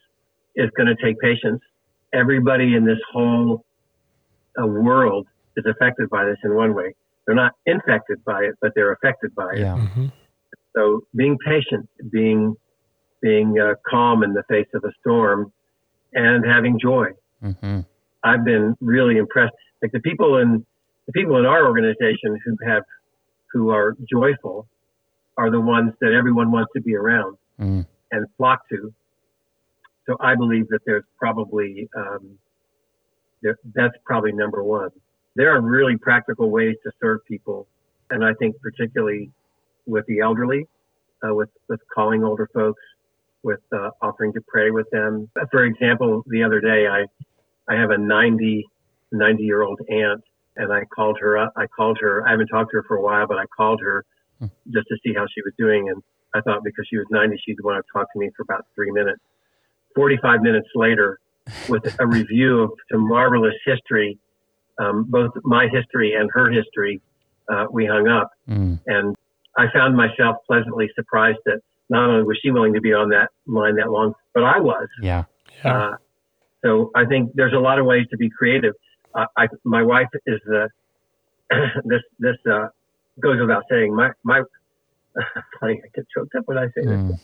It's 0.54 0.74
going 0.76 0.86
to 0.86 0.96
take 1.04 1.18
patience. 1.20 1.60
Everybody 2.14 2.74
in 2.74 2.84
this 2.84 2.98
whole 3.12 3.64
uh, 4.60 4.66
world 4.66 5.26
is 5.56 5.64
affected 5.66 6.10
by 6.10 6.24
this 6.24 6.36
in 6.44 6.54
one 6.54 6.74
way. 6.74 6.94
They're 7.26 7.34
not 7.34 7.52
infected 7.66 8.24
by 8.24 8.42
it, 8.42 8.54
but 8.60 8.72
they're 8.74 8.92
affected 8.92 9.34
by 9.34 9.54
it. 9.54 9.60
Yeah. 9.60 9.76
Mm-hmm. 9.78 10.06
So 10.76 11.02
being 11.14 11.38
patient, 11.44 11.88
being 12.10 12.56
being 13.22 13.58
uh, 13.58 13.74
calm 13.88 14.22
in 14.22 14.34
the 14.34 14.42
face 14.50 14.66
of 14.74 14.84
a 14.84 14.92
storm, 15.00 15.52
and 16.12 16.44
having 16.44 16.78
joy. 16.78 17.08
hmm 17.40 17.80
I've 18.22 18.44
been 18.44 18.74
really 18.80 19.18
impressed. 19.18 19.54
Like 19.82 19.92
the 19.92 20.00
people 20.00 20.38
in 20.38 20.64
the 21.06 21.12
people 21.12 21.36
in 21.38 21.46
our 21.46 21.66
organization 21.66 22.38
who 22.44 22.56
have 22.66 22.82
who 23.52 23.70
are 23.70 23.96
joyful 24.10 24.66
are 25.36 25.50
the 25.50 25.60
ones 25.60 25.92
that 26.00 26.12
everyone 26.12 26.50
wants 26.50 26.70
to 26.76 26.82
be 26.82 26.94
around 26.94 27.36
Mm. 27.60 27.86
and 28.10 28.26
flock 28.36 28.68
to. 28.70 28.92
So 30.06 30.16
I 30.20 30.34
believe 30.34 30.66
that 30.68 30.80
there's 30.86 31.04
probably 31.18 31.88
um, 31.96 32.38
there, 33.42 33.56
that's 33.74 33.94
probably 34.04 34.32
number 34.32 34.62
one. 34.64 34.90
There 35.36 35.54
are 35.54 35.60
really 35.60 35.96
practical 35.96 36.50
ways 36.50 36.76
to 36.84 36.92
serve 37.00 37.20
people, 37.26 37.66
and 38.10 38.24
I 38.24 38.34
think 38.34 38.56
particularly 38.60 39.30
with 39.86 40.06
the 40.06 40.20
elderly, 40.20 40.66
uh, 41.26 41.34
with 41.34 41.50
with 41.68 41.80
calling 41.94 42.24
older 42.24 42.48
folks, 42.54 42.82
with 43.42 43.60
uh, 43.72 43.90
offering 44.00 44.32
to 44.34 44.40
pray 44.46 44.70
with 44.70 44.88
them. 44.90 45.28
For 45.50 45.64
example, 45.64 46.22
the 46.26 46.42
other 46.42 46.60
day 46.60 46.86
I 46.86 47.06
I 47.68 47.78
have 47.78 47.90
a 47.90 47.98
90 47.98 48.64
90 49.12 49.42
year 49.42 49.62
old 49.62 49.80
aunt, 49.88 50.22
and 50.56 50.72
I 50.72 50.84
called 50.94 51.18
her 51.20 51.38
up. 51.38 51.52
I 51.56 51.66
called 51.66 51.98
her. 52.00 52.26
I 52.26 52.32
haven't 52.32 52.48
talked 52.48 52.70
to 52.72 52.78
her 52.78 52.84
for 52.86 52.96
a 52.96 53.02
while, 53.02 53.26
but 53.26 53.38
I 53.38 53.44
called 53.56 53.80
her 53.82 54.04
Hmm. 54.40 54.46
just 54.72 54.88
to 54.88 54.96
see 55.04 55.14
how 55.14 55.26
she 55.32 55.40
was 55.42 55.52
doing, 55.56 55.88
and 55.88 56.02
I 56.34 56.40
thought 56.40 56.64
because 56.64 56.86
she 56.88 56.96
was 56.96 57.06
90, 57.10 57.36
she'd 57.44 57.60
want 57.62 57.84
to 57.84 57.92
talk 57.92 58.12
to 58.12 58.18
me 58.18 58.30
for 58.36 58.42
about 58.42 58.66
three 58.74 58.90
minutes. 58.90 59.20
45 59.94 60.42
minutes 60.42 60.68
later, 60.74 61.20
with 61.68 61.84
a 62.00 62.06
review 62.06 62.62
of 62.62 62.72
some 62.90 63.06
marvelous 63.06 63.54
history, 63.64 64.18
um, 64.78 65.04
both 65.08 65.32
my 65.44 65.68
history 65.68 66.14
and 66.14 66.30
her 66.32 66.50
history, 66.50 67.00
uh, 67.48 67.66
we 67.70 67.86
hung 67.86 68.08
up. 68.08 68.30
Mm. 68.48 68.80
And 68.86 69.16
I 69.56 69.66
found 69.72 69.96
myself 69.96 70.36
pleasantly 70.46 70.90
surprised 70.94 71.38
that 71.46 71.60
not 71.90 72.08
only 72.10 72.24
was 72.24 72.38
she 72.42 72.50
willing 72.50 72.74
to 72.74 72.80
be 72.80 72.92
on 72.92 73.10
that 73.10 73.30
line 73.46 73.76
that 73.76 73.90
long, 73.90 74.14
but 74.32 74.42
I 74.42 74.58
was. 74.58 74.88
Yeah. 75.00 75.24
Yeah. 75.64 75.76
Uh, 75.76 75.96
so 76.64 76.90
I 76.94 77.04
think 77.04 77.32
there's 77.34 77.52
a 77.52 77.58
lot 77.58 77.78
of 77.78 77.86
ways 77.86 78.06
to 78.10 78.16
be 78.16 78.30
creative. 78.30 78.74
Uh, 79.14 79.26
I, 79.36 79.48
my 79.64 79.82
wife 79.82 80.08
is 80.26 80.40
the 80.46 80.68
this 81.84 82.00
this 82.18 82.36
uh, 82.50 82.68
goes 83.20 83.40
without 83.40 83.64
saying. 83.70 83.94
My 83.94 84.10
my 84.24 84.42
funny, 85.60 85.80
I 85.84 85.88
get 85.94 86.06
choked 86.16 86.34
up 86.34 86.44
when 86.46 86.58
I 86.58 86.66
say 86.66 86.82
this. 86.82 86.88
Mm. 86.88 87.20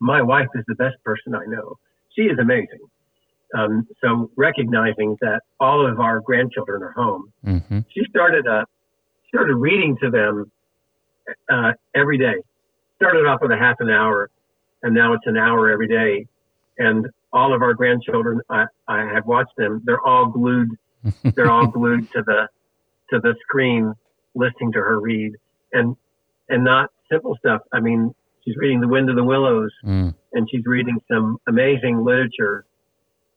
My 0.00 0.22
wife 0.22 0.48
is 0.54 0.64
the 0.68 0.76
best 0.76 0.96
person 1.04 1.34
I 1.34 1.44
know. 1.46 1.78
She 2.14 2.22
is 2.22 2.38
amazing. 2.38 2.80
Um, 3.56 3.86
so 4.02 4.30
recognizing 4.36 5.16
that 5.20 5.40
all 5.58 5.86
of 5.90 6.00
our 6.00 6.20
grandchildren 6.20 6.82
are 6.82 6.92
home, 6.92 7.32
hmm 7.44 7.78
she 7.90 8.02
started 8.10 8.46
uh, 8.46 8.64
started 9.28 9.54
reading 9.56 9.96
to 10.02 10.10
them 10.10 10.50
uh, 11.50 11.72
every 11.94 12.18
day. 12.18 12.34
Started 12.96 13.26
off 13.26 13.40
with 13.40 13.52
a 13.52 13.56
half 13.56 13.76
an 13.80 13.90
hour, 13.90 14.30
and 14.82 14.94
now 14.94 15.12
it's 15.14 15.26
an 15.26 15.36
hour 15.36 15.70
every 15.70 15.88
day. 15.88 16.26
And 16.78 17.06
all 17.32 17.54
of 17.54 17.62
our 17.62 17.74
grandchildren, 17.74 18.40
I, 18.50 18.64
I 18.86 19.00
have 19.14 19.26
watched 19.26 19.56
them. 19.56 19.82
They're 19.84 20.04
all 20.06 20.26
glued. 20.26 20.70
They're 21.36 21.50
all 21.50 21.66
glued 21.68 22.10
to 22.12 22.22
the 22.26 22.48
to 23.10 23.20
the 23.20 23.34
screen, 23.42 23.94
listening 24.34 24.72
to 24.72 24.78
her 24.80 25.00
read, 25.00 25.32
and 25.72 25.96
and 26.48 26.64
not 26.64 26.90
simple 27.10 27.36
stuff. 27.38 27.62
I 27.72 27.80
mean, 27.80 28.14
she's 28.44 28.56
reading 28.56 28.80
The 28.80 28.88
Wind 28.88 29.08
of 29.08 29.16
the 29.16 29.24
Willows, 29.24 29.70
Mm. 29.84 30.14
and 30.32 30.48
she's 30.50 30.66
reading 30.66 30.98
some 31.10 31.38
amazing 31.48 32.04
literature 32.04 32.64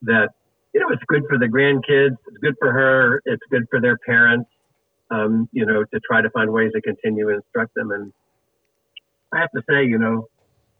that 0.03 0.29
you 0.73 0.79
know 0.79 0.87
it's 0.91 1.03
good 1.07 1.23
for 1.29 1.37
the 1.37 1.45
grandkids 1.47 2.15
it's 2.27 2.37
good 2.41 2.55
for 2.59 2.71
her 2.71 3.21
it's 3.25 3.43
good 3.49 3.63
for 3.69 3.79
their 3.81 3.97
parents 3.97 4.49
um, 5.11 5.47
you 5.51 5.65
know 5.65 5.83
to 5.83 5.99
try 6.09 6.21
to 6.21 6.29
find 6.31 6.51
ways 6.51 6.71
to 6.73 6.81
continue 6.81 7.27
to 7.29 7.35
instruct 7.35 7.73
them 7.75 7.91
and 7.91 8.11
i 9.33 9.39
have 9.39 9.51
to 9.51 9.61
say 9.69 9.83
you 9.85 9.97
know 9.97 10.27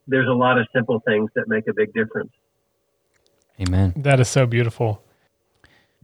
there's 0.08 0.28
a 0.28 0.34
lot 0.34 0.58
of 0.58 0.66
simple 0.74 1.01
things 1.08 1.30
that 1.36 1.48
make 1.48 1.68
a 1.68 1.74
big 1.74 1.94
difference 1.94 2.32
Amen. 3.60 3.94
That 3.96 4.20
is 4.20 4.28
so 4.28 4.46
beautiful. 4.48 5.04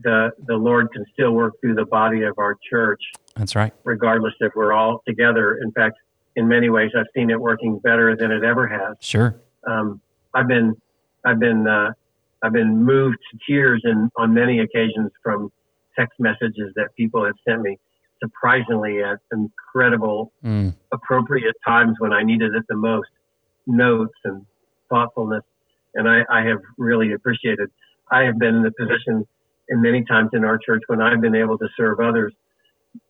the 0.00 0.30
the 0.46 0.54
lord 0.54 0.92
can 0.92 1.04
still 1.12 1.32
work 1.32 1.54
through 1.60 1.74
the 1.74 1.86
body 1.86 2.22
of 2.22 2.38
our 2.38 2.56
church 2.70 3.00
That's 3.36 3.56
right. 3.56 3.72
regardless 3.84 4.34
if 4.40 4.52
we're 4.54 4.72
all 4.72 5.02
together 5.08 5.58
in 5.62 5.72
fact 5.72 5.96
in 6.36 6.46
many 6.46 6.68
ways 6.70 6.90
i've 6.96 7.06
seen 7.16 7.30
it 7.30 7.40
working 7.40 7.78
better 7.80 8.14
than 8.16 8.30
it 8.30 8.44
ever 8.44 8.68
has 8.68 8.96
Sure. 9.00 9.40
um, 9.66 10.00
I've 10.34 10.46
been 10.46 10.76
I've 11.24 11.40
been 11.40 11.66
uh, 11.66 11.92
I've 12.42 12.52
been 12.52 12.84
moved 12.84 13.18
to 13.32 13.38
tears 13.46 13.82
and 13.84 14.10
on 14.16 14.32
many 14.32 14.60
occasions 14.60 15.10
from 15.22 15.50
text 15.98 16.18
messages 16.20 16.72
that 16.76 16.88
people 16.96 17.24
have 17.24 17.34
sent 17.46 17.62
me, 17.62 17.78
surprisingly 18.22 19.02
at 19.02 19.18
incredible 19.32 20.32
Mm. 20.44 20.74
appropriate 20.92 21.56
times 21.66 21.96
when 21.98 22.12
I 22.12 22.22
needed 22.22 22.54
it 22.54 22.64
the 22.68 22.76
most, 22.76 23.08
notes 23.66 24.14
and 24.24 24.46
thoughtfulness, 24.88 25.44
and 25.94 26.08
I, 26.08 26.24
I 26.30 26.42
have 26.42 26.60
really 26.78 27.12
appreciated. 27.12 27.70
I 28.10 28.22
have 28.22 28.38
been 28.38 28.56
in 28.56 28.62
the 28.62 28.70
position 28.72 29.26
in 29.68 29.82
many 29.82 30.04
times 30.04 30.30
in 30.32 30.44
our 30.44 30.58
church 30.58 30.82
when 30.86 31.02
I've 31.02 31.20
been 31.20 31.34
able 31.34 31.58
to 31.58 31.68
serve 31.76 32.00
others, 32.00 32.32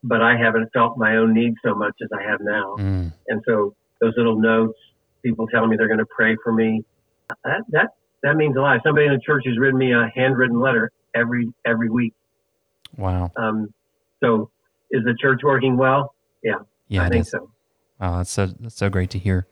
but 0.03 0.23
I 0.23 0.37
haven't 0.37 0.71
felt 0.73 0.99
my 0.99 1.17
own 1.17 1.35
needs 1.35 1.57
so 1.65 1.75
much 1.75 1.95
as 2.03 2.09
I 2.13 2.23
have 2.23 2.41
now. 2.41 2.77
Mm. 2.79 3.13
And 3.29 3.43
so 3.47 3.75
those 4.01 4.15
little 4.17 4.41
notes, 4.41 4.79
people 5.23 5.47
telling 5.49 5.71
me 5.71 5.77
they're 5.77 5.87
going 5.87 5.99
to 5.99 6.07
pray 6.07 6.37
for 6.43 6.53
me, 6.53 6.83
that 7.45 7.63
that 7.71 7.91
that 8.23 8.37
means 8.37 8.57
a 8.57 8.61
lot. 8.61 8.81
Somebody 8.85 9.07
in 9.07 9.13
the 9.13 9.21
church 9.21 9.45
has 9.47 9.59
written 9.59 9.79
me 9.79 9.93
a 9.93 10.11
handwritten 10.15 10.61
letter 10.61 10.91
every 11.15 11.53
every 11.67 11.91
week. 11.91 12.15
Wow. 12.97 13.31
Um, 13.37 13.73
so 14.23 14.51
is 14.91 15.05
the 15.05 15.15
church 15.21 15.41
working 15.43 15.77
well? 15.77 16.15
Yeah, 16.43 16.55
Yeah, 16.89 17.05
I 17.05 17.09
think 17.09 17.23
is. 17.23 17.31
so. 17.31 17.51
Oh, 18.01 18.19
that's 18.19 18.31
so 18.31 18.47
that's 18.47 18.77
so 18.77 18.89
great 18.89 19.11
to 19.11 19.19
hear. 19.19 19.47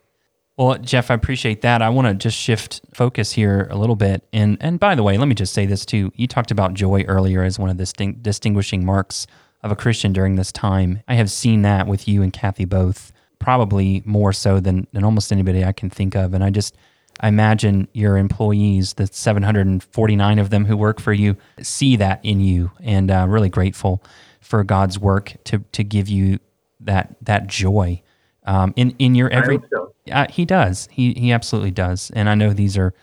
Well, 0.56 0.78
Jeff, 0.78 1.10
I 1.10 1.14
appreciate 1.14 1.60
that. 1.62 1.82
I 1.82 1.90
want 1.90 2.08
to 2.08 2.14
just 2.14 2.38
shift 2.38 2.80
focus 2.94 3.32
here 3.32 3.68
a 3.70 3.76
little 3.76 3.96
bit. 3.96 4.26
And 4.32 4.56
and 4.60 4.80
by 4.80 4.94
the 4.94 5.02
way, 5.02 5.18
let 5.18 5.28
me 5.28 5.34
just 5.34 5.52
say 5.52 5.66
this 5.66 5.84
too. 5.84 6.12
You 6.14 6.26
talked 6.26 6.50
about 6.50 6.74
joy 6.74 7.02
earlier 7.02 7.42
as 7.42 7.58
one 7.58 7.68
of 7.70 7.76
the 7.76 7.84
distin- 7.84 8.22
distinguishing 8.22 8.84
marks 8.84 9.26
of 9.62 9.70
a 9.70 9.76
Christian 9.76 10.12
during 10.12 10.36
this 10.36 10.52
time. 10.52 11.02
I 11.08 11.14
have 11.14 11.30
seen 11.30 11.62
that 11.62 11.86
with 11.86 12.08
you 12.08 12.22
and 12.22 12.32
Kathy 12.32 12.64
both, 12.64 13.12
probably 13.38 14.02
more 14.06 14.32
so 14.32 14.58
than 14.60 14.86
than 14.92 15.04
almost 15.04 15.30
anybody 15.30 15.62
I 15.64 15.72
can 15.72 15.90
think 15.90 16.14
of. 16.14 16.32
And 16.32 16.42
I 16.42 16.48
just 16.50 16.74
I 17.20 17.28
imagine 17.28 17.88
your 17.92 18.18
employees, 18.18 18.94
the 18.94 19.06
749 19.06 20.38
of 20.38 20.50
them 20.50 20.66
who 20.66 20.76
work 20.76 21.00
for 21.00 21.12
you, 21.12 21.36
see 21.62 21.96
that 21.96 22.20
in 22.22 22.40
you, 22.40 22.70
and 22.80 23.10
uh, 23.10 23.26
really 23.28 23.48
grateful 23.48 24.02
for 24.40 24.62
God's 24.64 24.98
work 24.98 25.34
to 25.44 25.58
to 25.72 25.82
give 25.82 26.08
you 26.08 26.38
that 26.80 27.16
that 27.22 27.46
joy 27.46 28.02
um, 28.46 28.72
in 28.76 28.94
in 28.98 29.14
your 29.14 29.28
every. 29.30 29.58
so. 29.72 29.94
Uh, 30.10 30.26
he 30.30 30.44
does. 30.44 30.88
He 30.90 31.14
he 31.14 31.32
absolutely 31.32 31.72
does. 31.72 32.10
And 32.14 32.28
I 32.28 32.34
know 32.34 32.52
these 32.52 32.76
are 32.76 32.94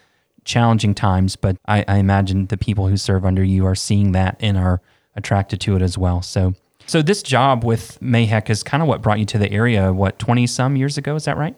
challenging 0.45 0.93
times, 0.93 1.35
but 1.35 1.57
I, 1.67 1.85
I 1.87 1.97
imagine 1.97 2.47
the 2.47 2.57
people 2.57 2.87
who 2.87 2.97
serve 2.97 3.25
under 3.25 3.43
you 3.43 3.65
are 3.65 3.75
seeing 3.75 4.13
that 4.13 4.37
and 4.39 4.57
are 4.57 4.81
attracted 5.15 5.61
to 5.61 5.75
it 5.75 5.81
as 5.81 5.97
well. 5.97 6.21
So 6.21 6.53
so 6.85 7.01
this 7.01 7.23
job 7.23 7.63
with 7.63 7.99
MAHEC 8.01 8.49
is 8.49 8.63
kind 8.63 8.81
of 8.81 8.89
what 8.89 9.01
brought 9.01 9.19
you 9.19 9.25
to 9.25 9.37
the 9.37 9.51
area. 9.51 9.93
What 9.93 10.17
twenty 10.17 10.47
some 10.47 10.75
years 10.75 10.97
ago? 10.97 11.15
Is 11.15 11.25
that 11.25 11.37
right? 11.37 11.55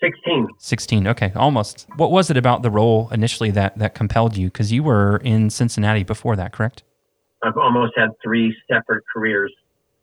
Sixteen. 0.00 0.48
16 0.58 1.06
okay 1.08 1.32
almost 1.36 1.86
what 1.96 2.10
was 2.10 2.30
it 2.30 2.36
about 2.36 2.62
the 2.62 2.70
role 2.70 3.10
initially 3.12 3.50
that 3.50 3.76
that 3.78 3.94
compelled 3.94 4.36
you 4.36 4.46
because 4.46 4.72
you 4.72 4.82
were 4.82 5.18
in 5.18 5.50
cincinnati 5.50 6.02
before 6.04 6.36
that 6.36 6.52
correct 6.52 6.82
I've 7.42 7.56
almost 7.56 7.92
had 7.96 8.10
three 8.22 8.54
separate 8.70 9.04
careers. 9.12 9.52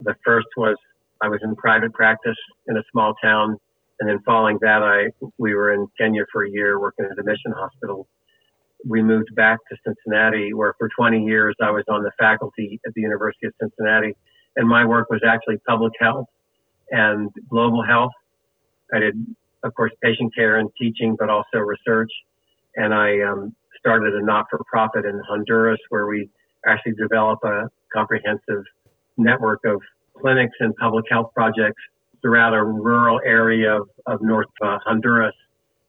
The 0.01 0.15
first 0.25 0.47
was 0.57 0.75
I 1.21 1.27
was 1.27 1.39
in 1.43 1.55
private 1.55 1.93
practice 1.93 2.37
in 2.67 2.77
a 2.77 2.83
small 2.91 3.13
town, 3.21 3.57
and 3.99 4.09
then 4.09 4.19
following 4.25 4.57
that, 4.61 4.81
I 4.81 5.11
we 5.37 5.53
were 5.53 5.73
in 5.73 5.87
Kenya 5.99 6.23
for 6.31 6.45
a 6.45 6.49
year 6.49 6.79
working 6.79 7.05
at 7.05 7.17
a 7.17 7.23
mission 7.23 7.51
hospital. 7.51 8.07
We 8.85 9.01
moved 9.01 9.33
back 9.35 9.59
to 9.69 9.77
Cincinnati, 9.85 10.53
where 10.53 10.73
for 10.77 10.89
20 10.95 11.23
years 11.23 11.55
I 11.61 11.71
was 11.71 11.83
on 11.89 12.03
the 12.03 12.11
faculty 12.19 12.79
at 12.85 12.93
the 12.93 13.01
University 13.01 13.47
of 13.47 13.53
Cincinnati, 13.59 14.15
and 14.55 14.67
my 14.67 14.85
work 14.85 15.09
was 15.09 15.21
actually 15.27 15.57
public 15.67 15.93
health 15.99 16.27
and 16.91 17.29
global 17.49 17.83
health. 17.83 18.11
I 18.93 18.99
did, 18.99 19.35
of 19.63 19.73
course, 19.73 19.91
patient 20.01 20.33
care 20.35 20.57
and 20.57 20.69
teaching, 20.79 21.15
but 21.17 21.29
also 21.29 21.57
research. 21.57 22.11
and 22.75 22.93
I 22.93 23.21
um, 23.21 23.55
started 23.79 24.13
a 24.13 24.23
not-for-profit 24.23 25.05
in 25.05 25.21
Honduras 25.27 25.79
where 25.89 26.07
we 26.07 26.29
actually 26.65 26.93
develop 26.93 27.39
a 27.43 27.69
comprehensive 27.93 28.63
network 29.17 29.61
of 29.65 29.81
clinics 30.19 30.55
and 30.59 30.75
public 30.75 31.05
health 31.09 31.31
projects 31.33 31.81
throughout 32.21 32.53
a 32.53 32.63
rural 32.63 33.19
area 33.25 33.81
of, 33.81 33.89
of 34.05 34.21
North 34.21 34.47
uh, 34.61 34.77
Honduras 34.85 35.35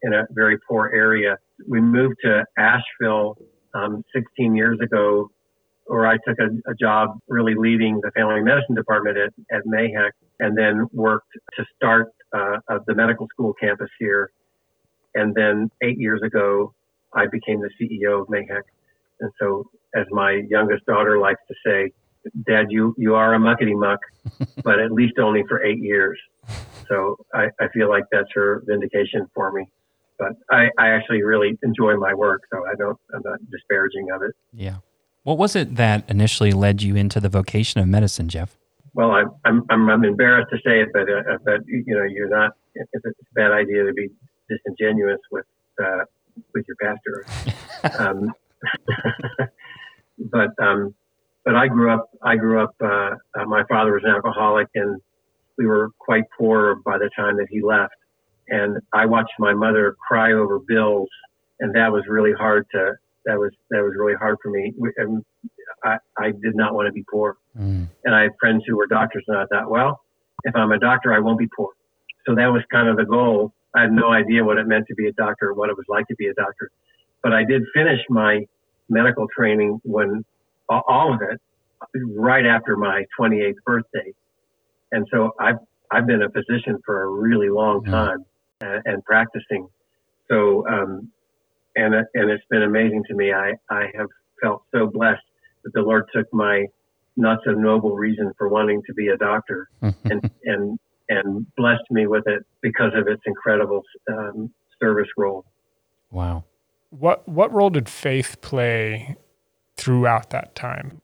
in 0.03 0.13
a 0.13 0.25
very 0.31 0.57
poor 0.67 0.91
area. 0.93 1.37
We 1.67 1.81
moved 1.81 2.15
to 2.23 2.45
Asheville 2.57 3.37
um, 3.73 4.03
16 4.15 4.55
years 4.55 4.79
ago, 4.81 5.29
where 5.85 6.07
I 6.07 6.17
took 6.27 6.37
a, 6.39 6.49
a, 6.69 6.75
job 6.75 7.19
really 7.27 7.55
leading 7.55 7.99
the 8.01 8.11
family 8.11 8.41
medicine 8.41 8.75
department 8.75 9.17
at, 9.17 9.33
at 9.51 9.65
MAHEC 9.65 10.11
and 10.39 10.57
then 10.57 10.87
worked 10.93 11.33
to 11.55 11.65
start 11.75 12.13
uh, 12.33 12.57
the 12.87 12.95
medical 12.95 13.27
school 13.27 13.53
campus 13.53 13.89
here. 13.99 14.31
And 15.15 15.33
then 15.33 15.69
eight 15.81 15.99
years 15.99 16.21
ago, 16.23 16.73
I 17.13 17.25
became 17.27 17.61
the 17.61 17.69
CEO 17.79 18.21
of 18.21 18.27
MAHEC. 18.27 18.61
And 19.21 19.31
so, 19.39 19.69
as 19.95 20.05
my 20.11 20.43
youngest 20.49 20.85
daughter 20.85 21.19
likes 21.19 21.41
to 21.47 21.55
say, 21.65 21.91
Dad, 22.47 22.67
you, 22.69 22.93
you 22.97 23.15
are 23.15 23.33
a 23.33 23.39
muckety 23.39 23.77
muck, 23.77 23.99
but 24.63 24.79
at 24.79 24.91
least 24.91 25.17
only 25.19 25.43
for 25.47 25.63
eight 25.63 25.79
years. 25.79 26.19
So 26.87 27.17
I, 27.33 27.47
I 27.59 27.67
feel 27.73 27.89
like 27.89 28.03
that's 28.11 28.29
her 28.33 28.63
vindication 28.65 29.27
for 29.33 29.51
me. 29.51 29.69
But 30.17 30.33
I, 30.51 30.69
I 30.77 30.89
actually 30.89 31.23
really 31.23 31.57
enjoy 31.63 31.95
my 31.95 32.13
work, 32.13 32.41
so 32.51 32.65
I 32.65 32.75
don't 32.77 32.97
I'm 33.13 33.21
not 33.23 33.39
disparaging 33.49 34.09
of 34.13 34.21
it. 34.21 34.31
Yeah. 34.53 34.77
What 35.23 35.37
was 35.37 35.55
it 35.55 35.75
that 35.75 36.09
initially 36.09 36.51
led 36.51 36.81
you 36.81 36.95
into 36.95 37.19
the 37.19 37.29
vocation 37.29 37.79
of 37.79 37.87
medicine, 37.87 38.27
Jeff? 38.27 38.57
Well, 38.93 39.11
I'm 39.11 39.63
I'm 39.69 39.89
I'm, 39.89 40.03
embarrassed 40.03 40.49
to 40.51 40.57
say 40.57 40.81
it, 40.81 40.89
but 40.93 41.09
uh, 41.09 41.37
but 41.45 41.61
you 41.67 41.95
know 41.95 42.03
you're 42.03 42.29
not. 42.29 42.51
It's 42.75 43.05
a 43.05 43.11
bad 43.33 43.51
idea 43.51 43.83
to 43.85 43.93
be 43.93 44.09
disingenuous 44.49 45.19
with 45.31 45.45
uh, 45.83 46.05
with 46.53 46.65
your 46.67 46.77
pastor. 46.81 47.25
um, 47.99 48.33
but 50.31 50.49
um, 50.61 50.93
but 51.45 51.55
I 51.55 51.67
grew 51.67 51.91
up. 51.93 52.09
I 52.23 52.35
grew 52.35 52.63
up. 52.63 52.75
Uh, 52.81 53.15
uh, 53.39 53.45
my 53.45 53.63
father 53.69 53.93
was 53.93 54.03
an 54.03 54.11
alcoholic, 54.11 54.67
and 54.75 55.01
we 55.57 55.65
were 55.65 55.89
quite 55.99 56.23
poor 56.37 56.75
by 56.85 56.97
the 56.97 57.09
time 57.15 57.37
that 57.37 57.47
he 57.49 57.61
left. 57.61 57.93
And 58.47 58.77
I 58.93 59.05
watched 59.05 59.33
my 59.37 59.53
mother 59.53 59.95
cry 60.07 60.33
over 60.33 60.59
bills, 60.59 61.09
and 61.59 61.73
that 61.75 61.91
was 61.91 62.03
really 62.07 62.33
hard 62.33 62.65
to. 62.71 62.93
That 63.25 63.37
was 63.37 63.51
that 63.71 63.81
was 63.83 63.93
really 63.97 64.15
hard 64.15 64.37
for 64.41 64.49
me. 64.49 64.73
And 64.97 65.23
I 65.83 65.97
I 66.17 66.31
did 66.31 66.55
not 66.55 66.73
want 66.73 66.87
to 66.87 66.91
be 66.91 67.03
poor. 67.09 67.37
Mm. 67.59 67.87
And 68.05 68.15
I 68.15 68.23
have 68.23 68.31
friends 68.39 68.63
who 68.67 68.77
were 68.77 68.87
doctors, 68.87 69.23
and 69.27 69.37
I 69.37 69.45
thought, 69.45 69.69
well, 69.69 70.01
if 70.43 70.55
I'm 70.55 70.71
a 70.71 70.79
doctor, 70.79 71.13
I 71.13 71.19
won't 71.19 71.39
be 71.39 71.47
poor. 71.55 71.69
So 72.25 72.35
that 72.35 72.47
was 72.47 72.63
kind 72.71 72.87
of 72.87 72.97
the 72.97 73.05
goal. 73.05 73.53
I 73.75 73.81
had 73.81 73.91
no 73.91 74.11
idea 74.11 74.43
what 74.43 74.57
it 74.57 74.67
meant 74.67 74.87
to 74.87 74.95
be 74.95 75.07
a 75.07 75.13
doctor, 75.13 75.53
what 75.53 75.69
it 75.69 75.77
was 75.77 75.85
like 75.89 76.07
to 76.07 76.15
be 76.15 76.27
a 76.27 76.33
doctor. 76.33 76.71
But 77.21 77.33
I 77.33 77.43
did 77.43 77.63
finish 77.73 77.99
my 78.09 78.45
medical 78.89 79.27
training 79.35 79.79
when 79.83 80.23
all 80.69 81.13
of 81.13 81.21
it 81.21 81.39
right 82.15 82.45
after 82.45 82.77
my 82.77 83.03
28th 83.19 83.55
birthday. 83.65 84.13
And 84.91 85.07
so 85.11 85.31
I've, 85.39 85.57
I've 85.91 86.07
been 86.07 86.23
a 86.23 86.29
physician 86.29 86.79
for 86.85 87.03
a 87.03 87.07
really 87.09 87.49
long 87.49 87.83
time 87.83 88.25
and, 88.61 88.81
and 88.85 89.05
practicing. 89.05 89.67
So, 90.29 90.67
um, 90.67 91.11
and, 91.75 91.93
and 91.93 92.29
it's 92.29 92.43
been 92.49 92.63
amazing 92.63 93.03
to 93.09 93.15
me. 93.15 93.33
I, 93.33 93.53
I 93.69 93.85
have 93.95 94.07
felt 94.41 94.63
so 94.73 94.87
blessed 94.87 95.21
that 95.63 95.73
the 95.73 95.81
Lord 95.81 96.05
took 96.13 96.31
my 96.33 96.65
not 97.19 97.39
so 97.45 97.51
noble 97.51 97.95
reason 97.95 98.31
for 98.37 98.49
wanting 98.49 98.81
to 98.87 98.93
be 98.93 99.09
a 99.09 99.17
doctor 99.17 99.69
and, 99.81 100.31
and, 100.45 100.79
and 101.09 101.55
blessed 101.55 101.83
me 101.91 102.07
with 102.07 102.23
it 102.27 102.45
because 102.61 102.91
of 102.95 103.07
its 103.07 103.21
incredible 103.25 103.83
um, 104.11 104.51
service 104.79 105.09
role. 105.17 105.45
Wow. 106.11 106.45
What, 106.91 107.27
what 107.27 107.53
role 107.53 107.69
did 107.69 107.89
faith 107.89 108.41
play 108.41 109.17
throughout 109.75 110.29
that 110.31 110.55
time? 110.55 111.01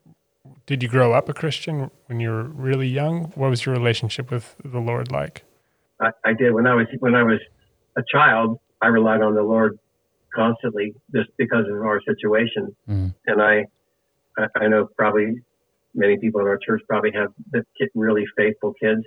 Did 0.65 0.81
you 0.81 0.89
grow 0.89 1.13
up 1.13 1.29
a 1.29 1.33
Christian 1.33 1.91
when 2.07 2.19
you 2.19 2.29
were 2.29 2.43
really 2.43 2.87
young? 2.87 3.25
What 3.35 3.49
was 3.49 3.65
your 3.65 3.75
relationship 3.75 4.31
with 4.31 4.55
the 4.63 4.79
Lord 4.79 5.11
like? 5.11 5.43
I, 6.01 6.09
I 6.23 6.33
did 6.33 6.53
when 6.53 6.65
I 6.65 6.73
was 6.73 6.87
when 6.99 7.13
I 7.13 7.23
was 7.23 7.39
a 7.97 8.01
child. 8.11 8.59
I 8.81 8.87
relied 8.87 9.21
on 9.21 9.35
the 9.35 9.43
Lord 9.43 9.77
constantly 10.33 10.93
just 11.13 11.29
because 11.37 11.65
of 11.69 11.77
our 11.77 12.01
situation, 12.01 12.75
mm. 12.89 13.13
and 13.27 13.41
I, 13.41 13.65
I 14.55 14.67
know 14.67 14.89
probably 14.97 15.41
many 15.95 16.17
people 16.17 16.41
in 16.41 16.47
our 16.47 16.57
church 16.57 16.81
probably 16.87 17.11
have 17.13 17.29
really 17.95 18.25
faithful 18.37 18.73
kids. 18.81 19.01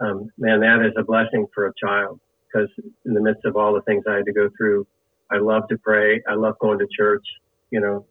Um, 0.00 0.30
man, 0.38 0.60
that 0.60 0.86
is 0.86 0.92
a 0.96 1.02
blessing 1.02 1.46
for 1.54 1.66
a 1.66 1.72
child 1.82 2.20
because 2.46 2.68
in 3.04 3.14
the 3.14 3.20
midst 3.20 3.44
of 3.44 3.56
all 3.56 3.74
the 3.74 3.82
things 3.82 4.04
I 4.08 4.16
had 4.16 4.24
to 4.26 4.32
go 4.32 4.48
through, 4.56 4.86
I 5.30 5.38
love 5.38 5.68
to 5.68 5.78
pray. 5.78 6.22
I 6.28 6.34
love 6.34 6.54
going 6.60 6.78
to 6.78 6.86
church. 6.96 7.24
You 7.70 7.80
know, 7.80 8.06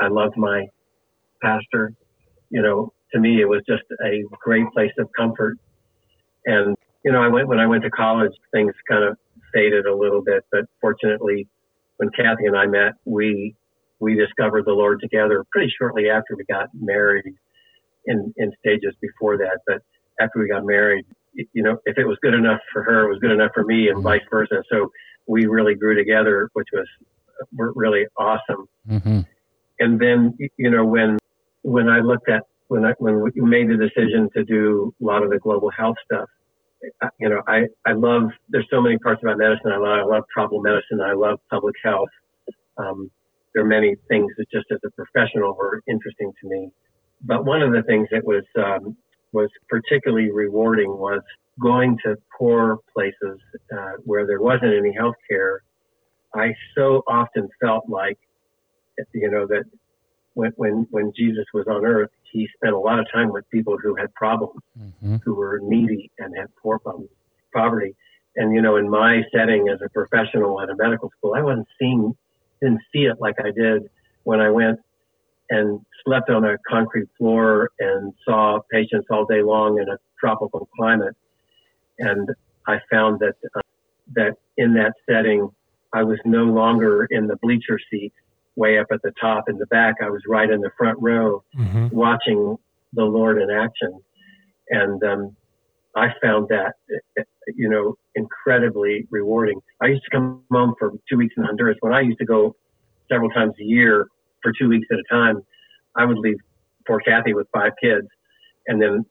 I 0.00 0.08
loved 0.08 0.36
my 0.36 0.66
pastor. 1.42 1.92
You 2.50 2.62
know, 2.62 2.92
to 3.12 3.20
me, 3.20 3.40
it 3.40 3.48
was 3.48 3.62
just 3.68 3.82
a 4.04 4.22
great 4.42 4.66
place 4.72 4.92
of 4.98 5.08
comfort. 5.16 5.58
And, 6.46 6.76
you 7.04 7.12
know, 7.12 7.22
I 7.22 7.28
went, 7.28 7.48
when 7.48 7.58
I 7.58 7.66
went 7.66 7.82
to 7.82 7.90
college, 7.90 8.32
things 8.52 8.72
kind 8.88 9.04
of 9.04 9.16
faded 9.52 9.86
a 9.86 9.94
little 9.94 10.22
bit, 10.22 10.44
but 10.50 10.64
fortunately, 10.80 11.46
when 11.96 12.08
Kathy 12.10 12.46
and 12.46 12.56
I 12.56 12.66
met, 12.66 12.92
we, 13.04 13.54
we 14.00 14.14
discovered 14.14 14.64
the 14.64 14.72
Lord 14.72 15.00
together 15.00 15.44
pretty 15.52 15.72
shortly 15.78 16.08
after 16.08 16.34
we 16.36 16.44
got 16.44 16.68
married 16.74 17.24
in, 18.06 18.32
in 18.36 18.52
stages 18.58 18.94
before 19.00 19.36
that. 19.38 19.58
But 19.66 19.82
after 20.20 20.40
we 20.40 20.48
got 20.48 20.64
married, 20.64 21.04
you 21.34 21.62
know, 21.62 21.78
if 21.84 21.98
it 21.98 22.06
was 22.06 22.18
good 22.22 22.34
enough 22.34 22.60
for 22.72 22.82
her, 22.82 23.06
it 23.06 23.08
was 23.08 23.18
good 23.20 23.30
enough 23.30 23.52
for 23.54 23.64
me 23.64 23.88
and 23.88 24.02
vice 24.02 24.22
versa. 24.30 24.62
So 24.70 24.90
we 25.26 25.46
really 25.46 25.74
grew 25.74 25.94
together, 25.94 26.50
which 26.54 26.68
was 26.72 26.86
really 27.52 28.06
awesome. 28.16 28.66
Mm-hmm. 28.88 29.20
And 29.78 30.00
then, 30.00 30.36
you 30.56 30.70
know, 30.70 30.84
when 30.84 31.18
when 31.62 31.88
I 31.88 32.00
looked 32.00 32.28
at 32.28 32.42
when 32.68 32.84
I 32.84 32.92
when 32.98 33.20
we 33.20 33.30
made 33.36 33.68
the 33.68 33.76
decision 33.76 34.28
to 34.34 34.44
do 34.44 34.94
a 35.00 35.04
lot 35.04 35.22
of 35.22 35.30
the 35.30 35.38
global 35.38 35.70
health 35.70 35.96
stuff, 36.04 36.28
you 37.18 37.28
know, 37.28 37.42
I 37.46 37.66
I 37.86 37.92
love 37.92 38.30
there's 38.48 38.66
so 38.70 38.80
many 38.80 38.98
parts 38.98 39.22
about 39.22 39.38
medicine 39.38 39.72
I 39.72 39.78
love. 39.78 39.98
I 39.98 40.04
love 40.04 40.24
tropical 40.32 40.60
medicine. 40.60 41.00
I 41.00 41.12
love 41.12 41.38
public 41.50 41.76
health. 41.82 42.08
Um, 42.76 43.10
there 43.54 43.64
are 43.64 43.68
many 43.68 43.96
things 44.08 44.32
that 44.38 44.50
just 44.50 44.66
as 44.70 44.78
a 44.84 44.90
professional 44.90 45.54
were 45.54 45.82
interesting 45.88 46.32
to 46.40 46.48
me. 46.48 46.70
But 47.22 47.44
one 47.44 47.62
of 47.62 47.72
the 47.72 47.82
things 47.82 48.08
that 48.12 48.24
was 48.24 48.44
um, 48.56 48.96
was 49.32 49.50
particularly 49.68 50.30
rewarding 50.30 50.90
was 50.90 51.22
going 51.60 51.98
to 52.04 52.16
poor 52.36 52.78
places 52.92 53.38
uh, 53.72 53.92
where 54.04 54.26
there 54.26 54.40
wasn't 54.40 54.72
any 54.74 54.92
health 54.92 55.16
care. 55.28 55.62
I 56.34 56.54
so 56.76 57.02
often 57.08 57.48
felt 57.60 57.88
like, 57.88 58.18
you 59.12 59.30
know, 59.30 59.46
that 59.46 59.64
when, 60.34 60.52
when, 60.56 60.86
when 60.90 61.12
Jesus 61.16 61.44
was 61.52 61.66
on 61.68 61.84
earth, 61.84 62.10
he 62.32 62.48
spent 62.56 62.72
a 62.72 62.78
lot 62.78 62.98
of 62.98 63.06
time 63.12 63.30
with 63.32 63.48
people 63.50 63.76
who 63.76 63.96
had 63.96 64.14
problems, 64.14 64.60
mm-hmm. 64.78 65.16
who 65.24 65.34
were 65.34 65.60
needy 65.62 66.10
and 66.18 66.36
had 66.36 66.46
poor 66.62 66.78
problems, 66.78 67.10
poverty. 67.52 67.94
And, 68.36 68.54
you 68.54 68.62
know, 68.62 68.76
in 68.76 68.88
my 68.88 69.22
setting 69.34 69.68
as 69.68 69.80
a 69.84 69.88
professional 69.90 70.60
at 70.60 70.70
a 70.70 70.76
medical 70.76 71.10
school, 71.18 71.34
I 71.34 71.42
wasn't 71.42 71.66
seeing, 71.78 72.16
didn't 72.60 72.80
see 72.92 73.04
it 73.04 73.16
like 73.20 73.36
I 73.40 73.50
did 73.50 73.88
when 74.24 74.40
I 74.40 74.50
went 74.50 74.78
and 75.48 75.80
slept 76.04 76.30
on 76.30 76.44
a 76.44 76.56
concrete 76.68 77.08
floor 77.18 77.70
and 77.78 78.12
saw 78.24 78.60
patients 78.70 79.06
all 79.10 79.26
day 79.26 79.42
long 79.42 79.78
in 79.80 79.88
a 79.88 79.96
tropical 80.18 80.68
climate. 80.76 81.16
And 81.98 82.28
I 82.66 82.78
found 82.90 83.20
that, 83.20 83.34
uh, 83.56 83.60
that 84.14 84.36
in 84.56 84.74
that 84.74 84.92
setting, 85.08 85.48
I 85.92 86.04
was 86.04 86.18
no 86.24 86.44
longer 86.44 87.06
in 87.10 87.26
the 87.26 87.36
bleacher 87.36 87.78
seat 87.90 88.12
way 88.56 88.78
up 88.78 88.86
at 88.92 89.02
the 89.02 89.12
top 89.20 89.48
in 89.48 89.58
the 89.58 89.66
back. 89.66 89.96
I 90.02 90.10
was 90.10 90.22
right 90.28 90.48
in 90.48 90.60
the 90.60 90.70
front 90.78 90.98
row 91.00 91.42
mm-hmm. 91.56 91.88
watching 91.88 92.56
the 92.92 93.04
Lord 93.04 93.40
in 93.40 93.50
action. 93.50 94.00
And 94.68 95.02
um, 95.02 95.36
I 95.96 96.08
found 96.22 96.48
that, 96.48 96.74
you 97.54 97.68
know, 97.68 97.96
incredibly 98.14 99.06
rewarding. 99.10 99.60
I 99.82 99.86
used 99.86 100.04
to 100.04 100.10
come 100.10 100.42
home 100.50 100.74
for 100.78 100.92
two 101.08 101.16
weeks 101.16 101.34
in 101.36 101.44
Honduras. 101.44 101.76
When 101.80 101.92
I 101.92 102.00
used 102.00 102.18
to 102.18 102.24
go 102.24 102.54
several 103.10 103.30
times 103.30 103.54
a 103.60 103.64
year 103.64 104.06
for 104.42 104.52
two 104.58 104.68
weeks 104.68 104.86
at 104.92 104.98
a 104.98 105.02
time, 105.12 105.42
I 105.96 106.04
would 106.04 106.18
leave 106.18 106.36
poor 106.86 107.00
Kathy 107.00 107.34
with 107.34 107.48
five 107.52 107.72
kids. 107.82 108.06
And 108.66 108.80
then 108.80 109.04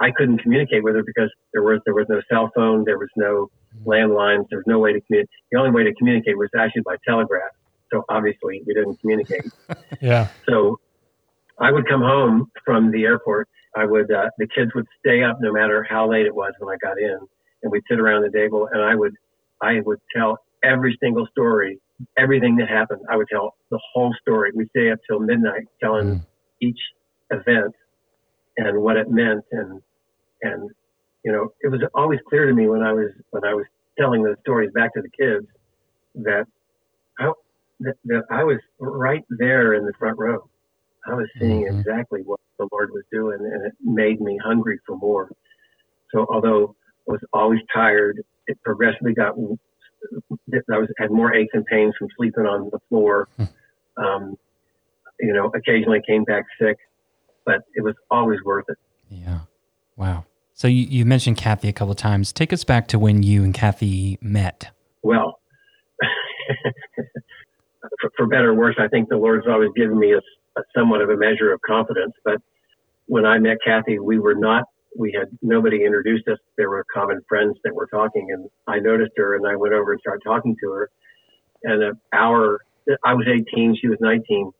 I 0.00 0.10
couldn't 0.10 0.38
communicate 0.38 0.82
with 0.82 0.94
her 0.94 1.02
because 1.04 1.30
there 1.52 1.62
was 1.62 1.80
there 1.84 1.94
was 1.94 2.06
no 2.08 2.20
cell 2.30 2.50
phone, 2.54 2.84
there 2.84 2.98
was 2.98 3.10
no 3.16 3.50
mm-hmm. 3.76 3.88
landlines, 3.88 4.46
there 4.50 4.58
was 4.58 4.66
no 4.66 4.78
way 4.78 4.92
to 4.92 5.00
communicate. 5.02 5.30
The 5.52 5.58
only 5.58 5.70
way 5.70 5.84
to 5.84 5.94
communicate 5.94 6.36
was 6.36 6.48
actually 6.58 6.82
by 6.82 6.96
telegraph. 7.06 7.50
So 7.92 8.02
obviously 8.08 8.62
we 8.66 8.74
didn't 8.74 9.00
communicate. 9.00 9.46
yeah. 10.00 10.28
So 10.48 10.80
I 11.58 11.70
would 11.70 11.88
come 11.88 12.00
home 12.00 12.50
from 12.64 12.90
the 12.90 13.04
airport. 13.04 13.48
I 13.76 13.84
would, 13.84 14.10
uh, 14.10 14.30
the 14.38 14.48
kids 14.48 14.70
would 14.74 14.86
stay 14.98 15.22
up 15.22 15.36
no 15.40 15.52
matter 15.52 15.86
how 15.88 16.10
late 16.10 16.26
it 16.26 16.34
was 16.34 16.52
when 16.58 16.74
I 16.74 16.78
got 16.78 16.98
in 16.98 17.18
and 17.62 17.70
we'd 17.70 17.82
sit 17.88 18.00
around 18.00 18.22
the 18.22 18.36
table 18.36 18.68
and 18.72 18.82
I 18.82 18.94
would, 18.94 19.14
I 19.62 19.80
would 19.84 19.98
tell 20.14 20.38
every 20.64 20.96
single 21.02 21.26
story, 21.26 21.78
everything 22.16 22.56
that 22.56 22.68
happened. 22.68 23.02
I 23.10 23.16
would 23.16 23.28
tell 23.30 23.54
the 23.70 23.78
whole 23.92 24.14
story. 24.20 24.50
We'd 24.54 24.70
stay 24.70 24.90
up 24.90 24.98
till 25.06 25.20
midnight 25.20 25.66
telling 25.82 26.06
mm. 26.06 26.26
each 26.60 26.78
event 27.30 27.74
and 28.56 28.82
what 28.82 28.96
it 28.96 29.10
meant. 29.10 29.44
And, 29.52 29.82
and, 30.42 30.70
you 31.22 31.32
know, 31.32 31.52
it 31.60 31.68
was 31.68 31.82
always 31.94 32.20
clear 32.28 32.46
to 32.46 32.54
me 32.54 32.68
when 32.68 32.82
I 32.82 32.92
was, 32.92 33.10
when 33.30 33.44
I 33.44 33.52
was 33.52 33.66
telling 33.98 34.22
those 34.22 34.36
stories 34.40 34.70
back 34.74 34.94
to 34.94 35.02
the 35.02 35.10
kids 35.10 35.46
that 36.14 36.46
I, 37.18 37.32
that, 37.80 37.94
that 38.06 38.22
I 38.30 38.44
was 38.44 38.58
right 38.80 39.24
there 39.28 39.74
in 39.74 39.84
the 39.84 39.92
front 39.98 40.18
row. 40.18 40.48
I 41.08 41.14
was 41.14 41.28
seeing 41.38 41.64
mm-hmm. 41.64 41.80
exactly 41.80 42.22
what 42.22 42.40
the 42.58 42.68
Lord 42.72 42.90
was 42.92 43.04
doing, 43.12 43.38
and 43.40 43.66
it 43.66 43.72
made 43.82 44.20
me 44.20 44.38
hungry 44.42 44.78
for 44.86 44.96
more. 44.96 45.30
So, 46.12 46.26
although 46.30 46.74
I 47.08 47.12
was 47.12 47.20
always 47.32 47.60
tired, 47.72 48.22
it 48.46 48.58
progressively 48.64 49.14
got. 49.14 49.34
I 49.34 50.78
was 50.78 50.88
had 50.98 51.10
more 51.10 51.34
aches 51.34 51.50
and 51.54 51.64
pains 51.66 51.94
from 51.98 52.08
sleeping 52.16 52.44
on 52.44 52.70
the 52.70 52.78
floor. 52.88 53.28
Hmm. 53.36 53.44
um, 53.96 54.36
you 55.20 55.32
know, 55.32 55.50
occasionally 55.54 56.00
came 56.06 56.24
back 56.24 56.44
sick, 56.60 56.76
but 57.44 57.62
it 57.74 57.82
was 57.82 57.94
always 58.10 58.38
worth 58.44 58.66
it. 58.68 58.76
Yeah. 59.08 59.40
Wow. 59.96 60.24
So 60.52 60.68
you, 60.68 60.84
you 60.84 61.04
mentioned 61.04 61.36
Kathy 61.36 61.68
a 61.68 61.72
couple 61.72 61.92
of 61.92 61.98
times. 61.98 62.32
Take 62.32 62.52
us 62.52 62.64
back 62.64 62.88
to 62.88 62.98
when 62.98 63.22
you 63.22 63.44
and 63.44 63.54
Kathy 63.54 64.18
met. 64.20 64.70
Well, 65.02 65.38
for, 68.00 68.10
for, 68.16 68.26
better 68.26 68.50
or 68.50 68.54
worse, 68.54 68.76
I 68.78 68.88
think 68.88 69.08
the 69.08 69.16
Lord's 69.16 69.46
always 69.48 69.70
given 69.76 69.98
me 69.98 70.12
a, 70.12 70.18
a 70.18 70.20
somewhat 70.76 71.00
of 71.02 71.10
a 71.10 71.16
measure 71.16 71.52
of 71.52 71.60
confidence. 71.62 72.12
But 72.24 72.38
when 73.06 73.26
I 73.26 73.38
met 73.38 73.58
Kathy, 73.64 73.98
we 73.98 74.18
were 74.18 74.34
not 74.34 74.64
we 74.98 75.12
had 75.12 75.28
nobody 75.42 75.84
introduced 75.84 76.26
us. 76.28 76.38
There 76.56 76.70
were 76.70 76.84
common 76.92 77.20
friends 77.28 77.56
that 77.64 77.74
were 77.74 77.86
talking, 77.86 78.28
and 78.32 78.48
I 78.66 78.78
noticed 78.78 79.12
her, 79.16 79.36
and 79.36 79.46
I 79.46 79.56
went 79.56 79.74
over 79.74 79.92
and 79.92 80.00
started 80.00 80.22
talking 80.24 80.56
to 80.62 80.70
her. 80.70 80.90
And 81.64 81.82
an 81.82 82.00
hour, 82.14 82.60
I 83.04 83.14
was 83.14 83.26
18, 83.28 83.76
she 83.80 83.88
was 83.88 83.98
19. 84.00 84.50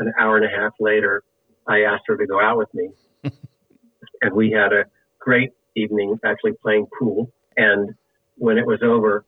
An 0.00 0.12
hour 0.20 0.36
and 0.36 0.44
a 0.46 0.48
half 0.48 0.72
later, 0.80 1.22
I 1.66 1.82
asked 1.82 2.04
her 2.06 2.16
to 2.16 2.26
go 2.26 2.40
out 2.40 2.58
with 2.58 2.72
me, 2.74 2.90
and 4.22 4.32
we 4.34 4.50
had 4.50 4.72
a 4.72 4.84
great 5.18 5.50
evening, 5.76 6.18
actually 6.24 6.52
playing 6.62 6.86
pool. 6.98 7.32
And 7.56 7.94
when 8.36 8.58
it 8.58 8.66
was 8.66 8.80
over, 8.82 9.24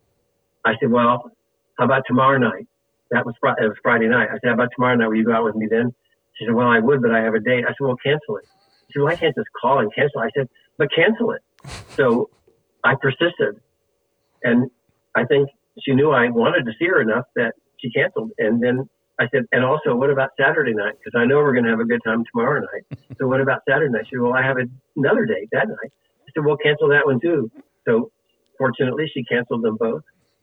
I 0.65 0.75
said, 0.81 0.91
"Well, 0.91 1.31
how 1.79 1.85
about 1.87 2.03
tomorrow 2.07 2.39
night?" 2.39 2.67
That 3.11 3.27
was 3.27 3.35
Friday, 3.41 3.65
it 3.65 3.69
was 3.69 3.79
Friday 3.83 4.09
night. 4.09 4.29
I 4.31 4.35
said, 4.35 4.49
"How 4.49 4.55
about 4.55 4.71
tomorrow 4.77 4.97
night? 4.97 5.09
Will 5.09 5.17
you 5.17 5.25
go 5.25 5.33
out 5.33 5.45
with 5.45 5.57
me 5.57 5.67
then?" 5.71 5.93
She 6.41 6.47
said, 6.47 6.55
"Well, 6.55 6.69
I 6.69 6.81
would, 6.81 7.03
but 7.03 7.13
I 7.13 7.21
have 7.23 7.35
a 7.35 7.41
date." 7.41 7.65
I 7.65 7.69
said, 7.69 7.83
"Well, 7.83 7.97
cancel 8.03 8.39
it." 8.39 8.47
She 8.91 8.99
said, 8.99 9.05
well, 9.05 9.13
I 9.13 9.17
can't 9.17 9.37
just 9.37 9.47
call 9.61 9.79
and 9.79 9.95
cancel. 9.95 10.21
I 10.21 10.31
said, 10.37 10.49
but 10.77 10.89
cancel 10.93 11.31
it. 11.31 11.43
So 11.91 12.29
I 12.83 12.97
persisted. 13.01 13.61
And 14.43 14.69
I 15.15 15.25
think 15.27 15.49
she 15.85 15.93
knew 15.93 16.11
I 16.11 16.29
wanted 16.29 16.65
to 16.67 16.73
see 16.77 16.87
her 16.87 17.01
enough 17.01 17.27
that 17.37 17.53
she 17.79 17.91
canceled. 17.93 18.33
And 18.39 18.61
then 18.61 18.89
I 19.21 19.29
said, 19.33 19.45
and 19.53 19.65
also, 19.65 19.95
what 19.95 20.11
about 20.11 20.31
Saturday 20.41 20.75
night? 20.75 20.95
Because 20.99 21.17
I 21.17 21.25
know 21.25 21.37
we're 21.37 21.53
going 21.53 21.67
to 21.67 21.71
have 21.71 21.79
a 21.79 21.85
good 21.85 22.01
time 22.05 22.25
tomorrow 22.33 22.61
night. 22.61 22.99
So 23.19 23.29
what 23.29 23.41
about 23.41 23.61
Saturday 23.69 23.93
night? 23.93 24.07
She 24.07 24.17
said, 24.17 24.23
well, 24.23 24.35
I 24.35 24.43
have 24.43 24.57
another 24.97 25.25
date 25.25 25.49
that 25.53 25.69
night. 25.69 25.93
I 26.27 26.31
said, 26.35 26.45
well, 26.45 26.57
cancel 26.57 26.89
that 26.89 27.07
one 27.07 27.21
too. 27.21 27.49
So 27.87 28.11
fortunately, 28.59 29.09
she 29.15 29.23
canceled 29.25 29.63
them 29.63 29.77
both. 29.79 30.03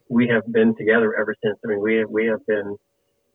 We 0.10 0.28
have 0.30 0.44
been 0.54 0.74
together 0.78 1.16
ever 1.20 1.36
since. 1.44 1.58
I 1.66 1.68
mean, 1.68 1.82
we 1.82 1.96
have, 1.98 2.10
we 2.10 2.28
have 2.28 2.46
been, 2.46 2.78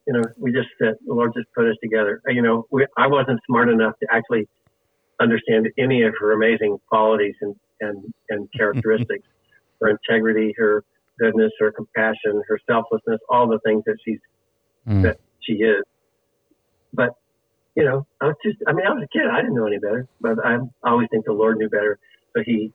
you 0.06 0.12
know, 0.12 0.22
we 0.36 0.52
just 0.52 0.68
fit. 0.78 0.94
The 1.06 1.14
Lord 1.14 1.32
just 1.36 1.48
put 1.54 1.66
us 1.66 1.76
together. 1.82 2.20
You 2.28 2.42
know, 2.42 2.66
we, 2.70 2.86
I 2.96 3.06
wasn't 3.06 3.40
smart 3.46 3.68
enough 3.68 3.94
to 4.00 4.06
actually 4.10 4.48
understand 5.20 5.68
any 5.78 6.02
of 6.02 6.14
her 6.18 6.32
amazing 6.32 6.78
qualities 6.88 7.34
and, 7.40 7.54
and, 7.80 8.02
and 8.28 8.48
characteristics, 8.56 9.26
her 9.80 9.90
integrity, 9.90 10.54
her 10.58 10.84
goodness, 11.18 11.52
her 11.60 11.70
compassion, 11.72 12.42
her 12.48 12.58
selflessness, 12.68 13.20
all 13.28 13.46
the 13.46 13.60
things 13.64 13.84
that 13.86 13.96
she's, 14.04 14.18
mm. 14.88 15.02
that 15.02 15.18
she 15.40 15.54
is. 15.54 15.82
But, 16.92 17.10
you 17.76 17.84
know, 17.84 18.06
I 18.20 18.26
was 18.26 18.36
just, 18.44 18.58
I 18.66 18.72
mean, 18.72 18.86
I 18.86 18.90
was 18.90 19.04
a 19.04 19.18
kid. 19.18 19.26
I 19.30 19.40
didn't 19.40 19.54
know 19.54 19.66
any 19.66 19.78
better, 19.78 20.06
but 20.20 20.44
I, 20.44 20.56
I 20.82 20.90
always 20.90 21.08
think 21.10 21.24
the 21.24 21.32
Lord 21.32 21.58
knew 21.58 21.68
better. 21.68 21.98
But 22.34 22.44
he, 22.44 22.72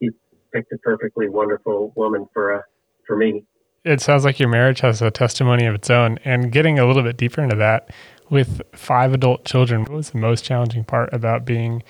he 0.00 0.10
picked 0.52 0.72
a 0.72 0.78
perfectly 0.78 1.28
wonderful 1.28 1.92
woman 1.96 2.26
for, 2.32 2.54
uh, 2.54 2.62
for 3.06 3.16
me. 3.16 3.44
It 3.84 4.00
sounds 4.00 4.24
like 4.24 4.38
your 4.38 4.48
marriage 4.48 4.80
has 4.80 5.00
a 5.00 5.10
testimony 5.10 5.66
of 5.66 5.74
its 5.74 5.88
own. 5.90 6.18
And 6.24 6.52
getting 6.52 6.78
a 6.78 6.86
little 6.86 7.02
bit 7.02 7.16
deeper 7.16 7.42
into 7.42 7.56
that, 7.56 7.90
with 8.30 8.60
five 8.74 9.12
adult 9.14 9.44
children, 9.44 9.82
what 9.82 9.92
was 9.92 10.10
the 10.10 10.18
most 10.18 10.44
challenging 10.44 10.84
part 10.84 11.12
about 11.12 11.44
being 11.44 11.82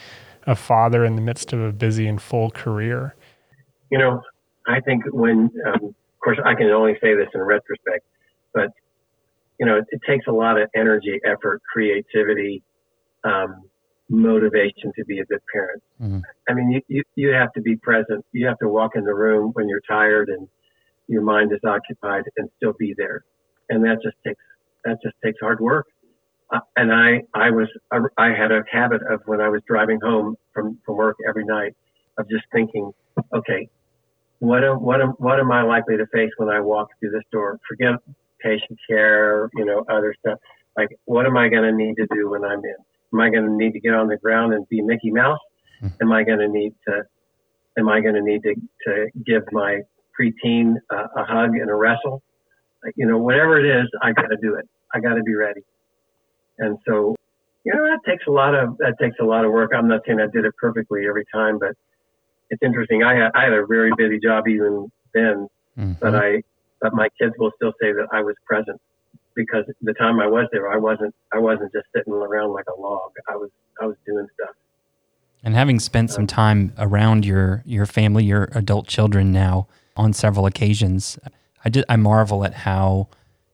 a 0.46 0.54
father 0.54 1.04
in 1.04 1.16
the 1.16 1.22
midst 1.22 1.52
of 1.52 1.60
a 1.60 1.72
busy 1.72 2.06
and 2.06 2.22
full 2.22 2.50
career? 2.50 3.14
You 3.90 3.98
know, 3.98 4.22
I 4.66 4.80
think 4.80 5.02
when, 5.12 5.50
um, 5.66 5.86
of 5.86 6.20
course, 6.22 6.38
I 6.44 6.54
can 6.54 6.66
only 6.68 6.94
say 7.02 7.14
this 7.14 7.28
in 7.34 7.40
retrospect, 7.40 8.04
but 8.54 8.70
you 9.58 9.66
know, 9.66 9.78
it, 9.78 9.84
it 9.90 10.00
takes 10.06 10.26
a 10.28 10.32
lot 10.32 10.60
of 10.60 10.68
energy, 10.74 11.20
effort, 11.24 11.60
creativity, 11.72 12.62
um, 13.24 13.64
motivation 14.08 14.92
to 14.96 15.04
be 15.04 15.18
a 15.18 15.24
good 15.24 15.40
parent. 15.52 15.82
Mm-hmm. 16.00 16.20
I 16.48 16.54
mean, 16.54 16.70
you, 16.70 16.80
you, 16.88 17.02
you 17.16 17.28
have 17.30 17.52
to 17.54 17.60
be 17.60 17.76
present. 17.76 18.24
You 18.32 18.46
have 18.46 18.58
to 18.60 18.68
walk 18.68 18.92
in 18.94 19.04
the 19.04 19.14
room 19.14 19.50
when 19.54 19.68
you're 19.68 19.82
tired 19.88 20.28
and 20.28 20.48
your 21.08 21.22
mind 21.22 21.52
is 21.52 21.60
occupied 21.66 22.24
and 22.36 22.48
still 22.56 22.74
be 22.78 22.94
there. 22.96 23.24
And 23.70 23.84
that 23.84 23.98
just 24.02 24.16
takes, 24.24 24.42
that 24.84 24.98
just 25.02 25.16
takes 25.24 25.38
hard 25.40 25.60
work. 25.60 25.86
Uh, 26.50 26.60
and 26.76 26.92
I, 26.92 27.22
I 27.34 27.50
was, 27.50 27.68
I 28.16 28.28
had 28.28 28.52
a 28.52 28.62
habit 28.70 29.02
of 29.10 29.20
when 29.26 29.40
I 29.40 29.48
was 29.48 29.60
driving 29.66 30.00
home 30.00 30.36
from, 30.54 30.78
from 30.84 30.96
work 30.96 31.16
every 31.28 31.44
night 31.44 31.74
of 32.18 32.28
just 32.30 32.44
thinking, 32.52 32.90
okay, 33.34 33.68
what 34.38 34.64
am, 34.64 34.76
what 34.76 35.00
am, 35.00 35.10
what 35.18 35.40
am 35.40 35.50
I 35.50 35.62
likely 35.62 35.96
to 35.96 36.06
face 36.06 36.30
when 36.36 36.48
I 36.48 36.60
walk 36.60 36.88
through 37.00 37.10
this 37.10 37.24
door? 37.32 37.58
Forget 37.68 37.96
patient 38.40 38.78
care, 38.88 39.50
you 39.54 39.64
know, 39.64 39.84
other 39.90 40.14
stuff. 40.20 40.38
Like, 40.76 40.88
what 41.06 41.26
am 41.26 41.36
I 41.36 41.48
going 41.48 41.64
to 41.64 41.72
need 41.72 41.96
to 41.96 42.06
do 42.14 42.30
when 42.30 42.44
I'm 42.44 42.60
in? 42.60 42.76
Am 43.12 43.20
I 43.20 43.30
going 43.30 43.44
to 43.44 43.52
need 43.52 43.72
to 43.72 43.80
get 43.80 43.94
on 43.94 44.08
the 44.08 44.16
ground 44.16 44.54
and 44.54 44.68
be 44.68 44.80
Mickey 44.80 45.10
Mouse? 45.10 45.40
Hmm. 45.80 45.88
Am 46.02 46.12
I 46.12 46.22
going 46.22 46.38
to 46.38 46.48
need 46.48 46.74
to, 46.86 47.02
am 47.78 47.88
I 47.88 48.00
going 48.00 48.14
to 48.14 48.22
need 48.22 48.42
to, 48.44 48.54
to 48.86 49.06
give 49.26 49.42
my 49.52 49.80
preteen 50.18 50.74
uh, 50.90 51.06
a 51.16 51.24
hug 51.24 51.56
and 51.56 51.70
a 51.70 51.74
wrestle? 51.74 52.22
Like, 52.84 52.94
you 52.96 53.06
know, 53.06 53.18
whatever 53.18 53.58
it 53.58 53.82
is, 53.82 53.88
I 54.02 54.12
got 54.12 54.28
to 54.28 54.36
do 54.40 54.54
it. 54.54 54.68
I 54.94 55.00
got 55.00 55.14
to 55.14 55.22
be 55.22 55.34
ready. 55.34 55.62
And 56.58 56.78
so, 56.86 57.16
you 57.64 57.74
know, 57.74 57.84
that 57.84 58.00
takes 58.08 58.24
a 58.26 58.30
lot 58.30 58.54
of 58.54 58.78
that 58.78 58.94
takes 59.00 59.16
a 59.20 59.24
lot 59.24 59.44
of 59.44 59.52
work. 59.52 59.72
I'm 59.74 59.88
not 59.88 60.02
saying 60.06 60.20
I 60.20 60.26
did 60.32 60.44
it 60.44 60.54
perfectly 60.56 61.06
every 61.08 61.24
time, 61.32 61.58
but 61.58 61.76
it's 62.50 62.62
interesting. 62.62 63.02
I 63.02 63.14
had 63.14 63.30
I 63.34 63.44
had 63.44 63.52
a 63.52 63.66
very 63.66 63.90
busy 63.96 64.18
job 64.18 64.48
even 64.48 64.90
then, 65.14 65.48
mm-hmm. 65.78 65.92
but 66.00 66.14
I 66.14 66.42
but 66.80 66.94
my 66.94 67.08
kids 67.20 67.34
will 67.38 67.52
still 67.56 67.72
say 67.80 67.92
that 67.92 68.06
I 68.12 68.22
was 68.22 68.36
present 68.46 68.80
because 69.34 69.64
the 69.82 69.94
time 69.94 70.20
I 70.20 70.26
was 70.26 70.48
there, 70.52 70.70
I 70.70 70.76
wasn't 70.76 71.14
I 71.32 71.38
wasn't 71.38 71.72
just 71.72 71.86
sitting 71.94 72.12
around 72.12 72.52
like 72.52 72.66
a 72.68 72.80
log. 72.80 73.12
I 73.28 73.36
was 73.36 73.50
I 73.80 73.86
was 73.86 73.96
doing 74.06 74.26
stuff. 74.34 74.54
And 75.44 75.54
having 75.54 75.78
spent 75.78 76.10
some 76.10 76.26
time 76.26 76.72
around 76.78 77.24
your 77.24 77.62
your 77.64 77.86
family, 77.86 78.24
your 78.24 78.48
adult 78.52 78.86
children 78.86 79.30
now 79.30 79.68
on 79.98 80.12
several 80.12 80.46
occasions, 80.46 81.18
I 81.64 81.68
did 81.68 81.84
I 81.88 81.96
marvel 81.96 82.44
at 82.44 82.54
how 82.54 83.08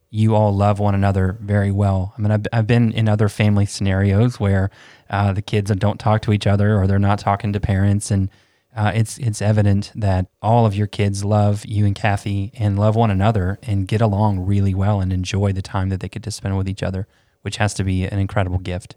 you 0.09 0.33
all 0.33 0.55
love 0.55 0.79
one 0.79 0.95
another 0.95 1.37
very 1.41 1.71
well. 1.71 2.13
I 2.17 2.21
mean, 2.21 2.31
I've, 2.31 2.45
I've 2.53 2.67
been 2.67 2.93
in 2.93 3.09
other 3.09 3.27
family 3.27 3.65
scenarios 3.65 4.39
where 4.39 4.69
uh, 5.09 5.33
the 5.33 5.41
kids 5.41 5.69
don't 5.71 5.99
talk 5.99 6.21
to 6.21 6.31
each 6.31 6.47
other 6.47 6.77
or 6.79 6.87
they're 6.87 6.99
not 6.99 7.19
talking 7.19 7.51
to 7.51 7.59
parents, 7.59 8.11
and 8.11 8.29
uh, 8.75 8.91
it's 8.93 9.17
it's 9.17 9.41
evident 9.41 9.91
that 9.95 10.27
all 10.41 10.65
of 10.65 10.75
your 10.75 10.87
kids 10.87 11.25
love 11.25 11.65
you 11.65 11.85
and 11.85 11.95
Kathy 11.95 12.51
and 12.57 12.79
love 12.79 12.95
one 12.95 13.11
another 13.11 13.59
and 13.63 13.87
get 13.87 13.99
along 13.99 14.39
really 14.39 14.73
well 14.73 15.01
and 15.01 15.11
enjoy 15.11 15.51
the 15.51 15.61
time 15.61 15.89
that 15.89 15.99
they 15.99 16.09
get 16.09 16.23
to 16.23 16.31
spend 16.31 16.57
with 16.57 16.69
each 16.69 16.83
other, 16.83 17.07
which 17.41 17.57
has 17.57 17.73
to 17.73 17.83
be 17.83 18.05
an 18.05 18.19
incredible 18.19 18.59
gift. 18.59 18.95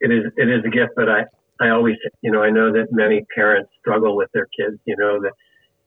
It 0.00 0.12
is 0.12 0.24
it 0.36 0.48
is 0.48 0.64
a 0.64 0.70
gift, 0.70 0.92
but 0.94 1.08
I 1.08 1.24
I 1.60 1.70
always 1.70 1.96
you 2.22 2.30
know 2.30 2.42
I 2.42 2.50
know 2.50 2.72
that 2.72 2.88
many 2.92 3.24
parents 3.34 3.70
struggle 3.80 4.16
with 4.16 4.30
their 4.32 4.46
kids, 4.56 4.78
you 4.84 4.96
know 4.96 5.20
that, 5.22 5.32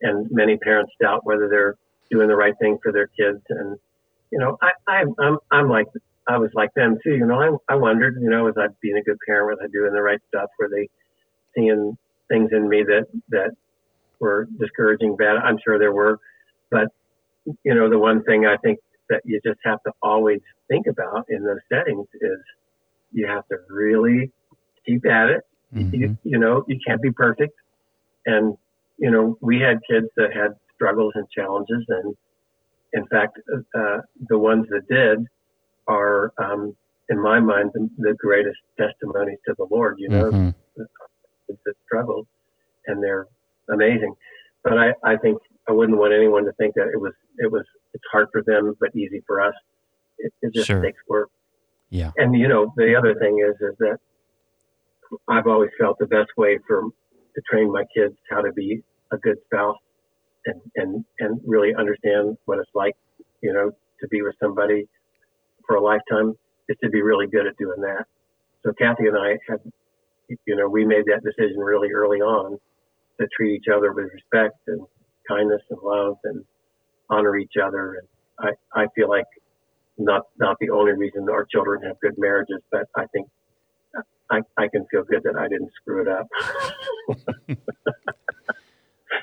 and 0.01 0.27
many 0.31 0.57
parents 0.57 0.91
doubt 1.01 1.25
whether 1.25 1.47
they're 1.49 1.75
doing 2.09 2.27
the 2.27 2.35
right 2.35 2.55
thing 2.59 2.77
for 2.81 2.91
their 2.91 3.07
kids 3.07 3.41
and 3.49 3.77
you 4.31 4.39
know, 4.39 4.57
I, 4.61 4.71
I, 4.87 5.03
I'm, 5.19 5.37
I'm 5.51 5.69
like, 5.69 5.87
I 6.27 6.37
was 6.37 6.49
like 6.53 6.73
them 6.73 6.97
too. 7.03 7.15
You 7.15 7.25
know, 7.25 7.59
I, 7.69 7.73
I 7.73 7.75
wondered, 7.75 8.17
you 8.21 8.29
know, 8.29 8.45
was 8.45 8.55
I 8.57 8.67
being 8.81 8.97
a 8.97 9.03
good 9.03 9.17
parent? 9.27 9.59
Was 9.59 9.59
I 9.61 9.67
doing 9.71 9.93
the 9.93 10.01
right 10.01 10.19
stuff? 10.29 10.49
Were 10.57 10.69
they 10.69 10.89
seeing 11.55 11.97
things 12.29 12.49
in 12.53 12.69
me 12.69 12.83
that, 12.83 13.07
that 13.29 13.51
were 14.19 14.47
discouraging, 14.59 15.17
bad? 15.17 15.35
I'm 15.35 15.57
sure 15.63 15.77
there 15.77 15.91
were, 15.91 16.19
but 16.69 16.87
you 17.63 17.73
know, 17.73 17.89
the 17.89 17.99
one 17.99 18.23
thing 18.23 18.45
I 18.45 18.55
think 18.57 18.79
that 19.09 19.21
you 19.25 19.41
just 19.45 19.59
have 19.65 19.83
to 19.83 19.91
always 20.01 20.39
think 20.69 20.87
about 20.87 21.25
in 21.27 21.43
those 21.43 21.59
settings 21.69 22.07
is 22.21 22.39
you 23.11 23.27
have 23.27 23.45
to 23.49 23.57
really 23.67 24.31
keep 24.85 25.05
at 25.05 25.29
it. 25.29 25.41
Mm-hmm. 25.75 25.95
You, 25.95 26.17
you 26.23 26.39
know, 26.39 26.63
you 26.67 26.79
can't 26.85 27.01
be 27.01 27.11
perfect. 27.11 27.53
And, 28.25 28.55
you 29.01 29.09
know, 29.09 29.35
we 29.41 29.59
had 29.59 29.79
kids 29.89 30.07
that 30.15 30.31
had 30.31 30.51
struggles 30.75 31.11
and 31.15 31.27
challenges 31.35 31.83
and, 31.89 32.15
in 32.93 33.05
fact, 33.07 33.39
uh, 33.75 33.97
the 34.29 34.37
ones 34.37 34.67
that 34.69 34.87
did 34.87 35.25
are, 35.87 36.31
um, 36.37 36.75
in 37.09 37.21
my 37.21 37.39
mind, 37.39 37.71
the, 37.73 37.89
the, 37.97 38.13
greatest 38.13 38.59
testimonies 38.77 39.39
to 39.47 39.55
the 39.57 39.65
Lord. 39.71 39.95
You 39.97 40.09
know, 40.09 40.23
mm-hmm. 40.25 40.83
that 41.47 41.73
struggled, 41.85 42.27
and 42.87 43.01
they're 43.01 43.27
amazing. 43.69 44.13
But 44.63 44.77
I, 44.77 44.93
I 45.03 45.17
think 45.17 45.39
I 45.67 45.71
wouldn't 45.71 45.97
want 45.97 46.13
anyone 46.13 46.45
to 46.45 46.51
think 46.53 46.75
that 46.75 46.89
it 46.93 46.99
was 46.99 47.13
it 47.37 47.51
was 47.51 47.65
it's 47.93 48.03
hard 48.11 48.27
for 48.31 48.43
them 48.43 48.75
but 48.79 48.95
easy 48.95 49.23
for 49.25 49.41
us. 49.41 49.55
It, 50.19 50.33
it 50.41 50.53
just 50.53 50.67
sure. 50.67 50.81
takes 50.81 50.99
work. 51.07 51.29
Yeah. 51.89 52.11
And 52.17 52.37
you 52.37 52.47
know, 52.47 52.71
the 52.77 52.95
other 52.95 53.15
thing 53.15 53.43
is 53.45 53.55
is 53.61 53.75
that 53.79 53.97
I've 55.27 55.47
always 55.47 55.71
felt 55.79 55.97
the 55.97 56.07
best 56.07 56.29
way 56.37 56.59
for 56.67 56.83
to 56.83 57.41
train 57.49 57.71
my 57.71 57.83
kids 57.95 58.15
how 58.29 58.41
to 58.41 58.51
be 58.51 58.83
a 59.11 59.17
good 59.17 59.37
spouse 59.45 59.77
and 60.45 60.61
and 60.75 61.05
and 61.19 61.41
really 61.45 61.73
understand 61.77 62.37
what 62.45 62.59
it's 62.59 62.69
like, 62.73 62.95
you 63.41 63.53
know, 63.53 63.71
to 64.01 64.07
be 64.09 64.21
with 64.21 64.35
somebody 64.41 64.87
for 65.67 65.75
a 65.75 65.81
lifetime 65.81 66.33
is 66.69 66.77
to 66.83 66.89
be 66.89 67.01
really 67.01 67.27
good 67.27 67.47
at 67.47 67.57
doing 67.57 67.81
that. 67.81 68.05
So 68.63 68.73
Kathy 68.73 69.07
and 69.07 69.17
I 69.17 69.37
had, 69.47 69.59
you 70.45 70.55
know, 70.55 70.67
we 70.69 70.85
made 70.85 71.05
that 71.05 71.23
decision 71.23 71.59
really 71.59 71.91
early 71.91 72.19
on 72.19 72.59
to 73.19 73.27
treat 73.35 73.55
each 73.55 73.67
other 73.73 73.93
with 73.93 74.05
respect 74.13 74.57
and 74.67 74.81
kindness 75.27 75.61
and 75.69 75.79
love 75.83 76.17
and 76.23 76.43
honor 77.09 77.37
each 77.37 77.53
other. 77.63 77.95
And 77.95 78.55
I, 78.75 78.81
I 78.81 78.85
feel 78.95 79.09
like 79.09 79.25
not 79.97 80.23
not 80.39 80.57
the 80.59 80.69
only 80.69 80.93
reason 80.93 81.27
our 81.29 81.45
children 81.45 81.83
have 81.83 81.99
good 81.99 82.15
marriages, 82.17 82.61
but 82.71 82.87
I 82.95 83.05
think 83.13 83.27
I, 84.31 84.39
I 84.57 84.67
can 84.69 84.85
feel 84.89 85.03
good 85.03 85.23
that 85.23 85.35
I 85.37 85.47
didn't 85.47 85.71
screw 85.81 86.01
it 86.01 86.07
up. 86.07 86.27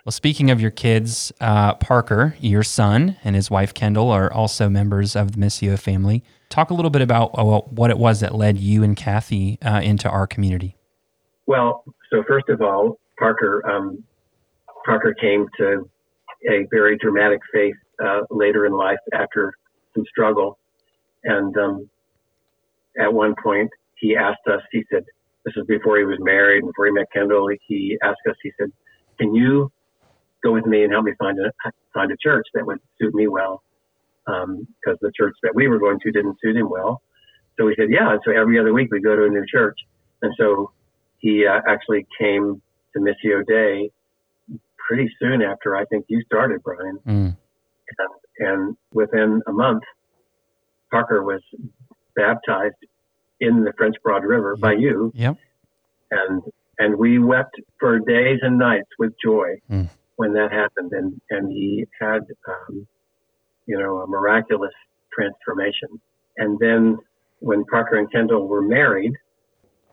well, 0.08 0.12
speaking 0.12 0.50
of 0.50 0.58
your 0.58 0.70
kids, 0.70 1.34
uh, 1.38 1.74
Parker, 1.74 2.34
your 2.40 2.62
son, 2.62 3.18
and 3.24 3.36
his 3.36 3.50
wife 3.50 3.74
Kendall 3.74 4.10
are 4.10 4.32
also 4.32 4.70
members 4.70 5.14
of 5.14 5.32
the 5.32 5.38
Missio 5.38 5.78
family. 5.78 6.24
Talk 6.48 6.70
a 6.70 6.74
little 6.74 6.90
bit 6.90 7.02
about 7.02 7.32
uh, 7.34 7.44
what 7.44 7.90
it 7.90 7.98
was 7.98 8.20
that 8.20 8.34
led 8.34 8.56
you 8.56 8.82
and 8.82 8.96
Kathy 8.96 9.58
uh, 9.60 9.82
into 9.82 10.08
our 10.08 10.26
community. 10.26 10.78
Well, 11.46 11.84
so 12.10 12.24
first 12.26 12.48
of 12.48 12.62
all, 12.62 12.98
Parker 13.18 13.62
um, 13.70 14.02
Parker 14.86 15.12
came 15.12 15.46
to 15.58 15.90
a 16.50 16.66
very 16.70 16.96
dramatic 16.96 17.40
faith 17.52 17.76
uh, 18.02 18.20
later 18.30 18.64
in 18.64 18.72
life 18.72 19.00
after 19.12 19.52
some 19.94 20.06
struggle, 20.08 20.58
and 21.24 21.54
um, 21.58 21.90
at 22.98 23.12
one 23.12 23.34
point 23.42 23.68
he 23.98 24.16
asked 24.16 24.46
us. 24.50 24.62
He 24.72 24.84
said, 24.90 25.04
"This 25.44 25.52
is 25.54 25.66
before 25.66 25.98
he 25.98 26.04
was 26.04 26.16
married, 26.18 26.64
before 26.64 26.86
he 26.86 26.92
met 26.92 27.08
Kendall." 27.12 27.50
He 27.66 27.98
asked 28.02 28.26
us. 28.26 28.36
He 28.42 28.52
said, 28.58 28.72
"Can 29.18 29.34
you 29.34 29.70
go 30.42 30.52
with 30.52 30.66
me 30.66 30.84
and 30.84 30.92
help 30.92 31.04
me 31.04 31.12
find 31.18 31.38
a 31.38 31.52
find 31.94 32.10
a 32.12 32.16
church 32.22 32.46
that 32.54 32.66
would 32.66 32.78
suit 33.00 33.14
me 33.14 33.28
well?" 33.28 33.62
Because 34.26 34.44
um, 34.44 34.98
the 35.00 35.12
church 35.16 35.34
that 35.42 35.54
we 35.54 35.68
were 35.68 35.78
going 35.78 35.98
to 36.00 36.10
didn't 36.10 36.38
suit 36.42 36.56
him 36.56 36.68
well. 36.70 37.02
So 37.58 37.66
we 37.66 37.74
said, 37.78 37.88
"Yeah." 37.90 38.12
And 38.12 38.20
so 38.24 38.32
every 38.32 38.58
other 38.58 38.72
week 38.72 38.88
we 38.90 39.00
go 39.00 39.16
to 39.16 39.24
a 39.24 39.28
new 39.28 39.44
church, 39.46 39.78
and 40.22 40.32
so 40.38 40.72
he 41.18 41.46
uh, 41.46 41.60
actually 41.68 42.06
came 42.18 42.62
to 42.94 43.00
Missio 43.00 43.44
Dei 43.46 43.90
pretty 44.88 45.10
soon 45.20 45.42
after 45.42 45.76
I 45.76 45.84
think 45.86 46.06
you 46.08 46.22
started, 46.22 46.62
Brian. 46.62 46.98
Mm. 47.06 47.36
And, 47.98 48.08
and 48.38 48.76
within 48.92 49.42
a 49.46 49.52
month, 49.52 49.82
Parker 50.90 51.22
was 51.22 51.40
baptized 52.16 52.76
in 53.40 53.64
the 53.64 53.72
French 53.76 53.96
Broad 54.02 54.24
River 54.24 54.56
by 54.56 54.72
you. 54.72 55.12
Yep. 55.14 55.36
And 56.10 56.42
and 56.78 56.96
we 56.96 57.18
wept 57.18 57.56
for 57.78 57.98
days 57.98 58.38
and 58.42 58.58
nights 58.58 58.88
with 58.98 59.12
joy 59.22 59.60
mm. 59.70 59.88
When 60.18 60.32
that 60.34 60.50
happened. 60.52 60.92
And 60.92 61.20
and 61.30 61.50
he 61.50 61.86
had, 62.00 62.22
um, 62.46 62.86
you 63.66 63.78
know, 63.78 63.98
a 63.98 64.06
miraculous 64.06 64.74
transformation. 65.12 65.88
And 66.36 66.58
then 66.58 66.98
when 67.38 67.64
Parker 67.64 67.96
and 67.96 68.10
Kendall 68.10 68.46
were 68.48 68.62
married, 68.62 69.12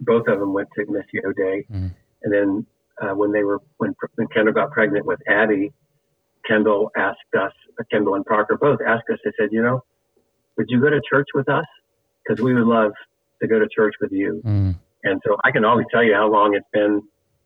both 0.02 0.28
of 0.28 0.40
them 0.40 0.52
went 0.54 0.70
to 0.76 0.86
Missio 0.86 1.34
Dei. 1.36 1.66
Mm. 1.72 1.92
And 2.24 2.34
then 2.34 2.66
uh, 3.02 3.14
when 3.14 3.32
they 3.32 3.44
were 3.44 3.60
when, 3.78 3.96
when 4.16 4.28
Kendall 4.28 4.54
got 4.54 4.72
pregnant 4.72 5.06
with 5.06 5.20
Addie, 5.28 5.72
Kendall 6.48 6.92
asked 6.98 7.34
us, 7.40 7.54
uh, 7.80 7.84
Kendall 7.92 8.16
and 8.16 8.26
Parker 8.26 8.58
both 8.60 8.80
asked 8.86 9.10
us. 9.12 9.20
They 9.24 9.32
said, 9.40 9.50
you 9.52 9.62
know, 9.62 9.84
would 10.58 10.68
you 10.70 10.82
go 10.82 10.90
to 10.90 11.02
church 11.08 11.28
with 11.36 11.50
us? 11.50 11.66
Because 12.24 12.42
we 12.44 12.56
would 12.56 12.66
love 12.66 12.94
to 13.42 13.48
go 13.48 13.60
to 13.60 13.68
church 13.68 13.94
with 14.02 14.12
you. 14.12 14.42
Mm. 14.44 14.76
And 15.04 15.22
so 15.24 15.38
I 15.44 15.52
can 15.52 15.64
always 15.66 15.86
tell 15.92 16.04
you 16.04 16.16
how 16.16 16.32
long 16.32 16.56
it's 16.56 16.66
been 16.74 17.04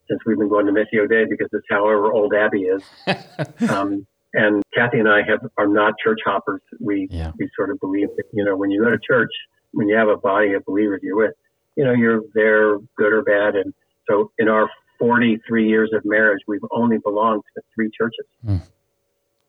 since 0.10 0.20
we've 0.26 0.38
been 0.38 0.50
going 0.50 0.66
to 0.66 0.72
Missio 0.72 1.08
Dei 1.08 1.26
because 1.30 1.50
it's 1.52 1.68
however 1.70 2.12
old 2.12 2.34
Abby 2.34 2.64
is. 2.64 2.84
um, 3.70 4.06
and 4.34 4.64
Kathy 4.76 5.00
and 5.00 5.10
I 5.10 5.22
have 5.28 5.40
are 5.58 5.68
not 5.68 5.94
church 6.04 6.20
hoppers. 6.26 6.62
We 6.80 7.08
yeah. 7.10 7.32
we 7.38 7.50
sort 7.56 7.72
of 7.72 7.80
believe 7.80 8.10
that 8.18 8.26
you 8.34 8.44
know 8.46 8.56
when 8.56 8.72
you 8.72 8.84
go 8.84 8.92
to 8.92 9.00
church, 9.00 9.32
when 9.72 9.88
you 9.88 9.96
have 9.96 10.08
a 10.08 10.18
body 10.18 10.54
of 10.54 10.64
believers 10.66 11.00
you're 11.04 11.18
with, 11.18 11.34
you 11.76 11.84
know 11.84 11.94
you're 11.94 12.22
there, 12.34 12.78
good 12.98 13.14
or 13.14 13.24
bad. 13.24 13.56
And 13.56 13.74
so 14.08 14.32
in 14.38 14.50
our 14.50 14.70
43 15.00 15.68
years 15.68 15.90
of 15.94 16.04
marriage, 16.06 16.42
we've 16.48 16.60
only 16.72 16.98
belonged 16.98 17.44
to 17.56 17.62
three 17.74 17.90
churches. 17.98 18.26
Mm. 18.46 18.62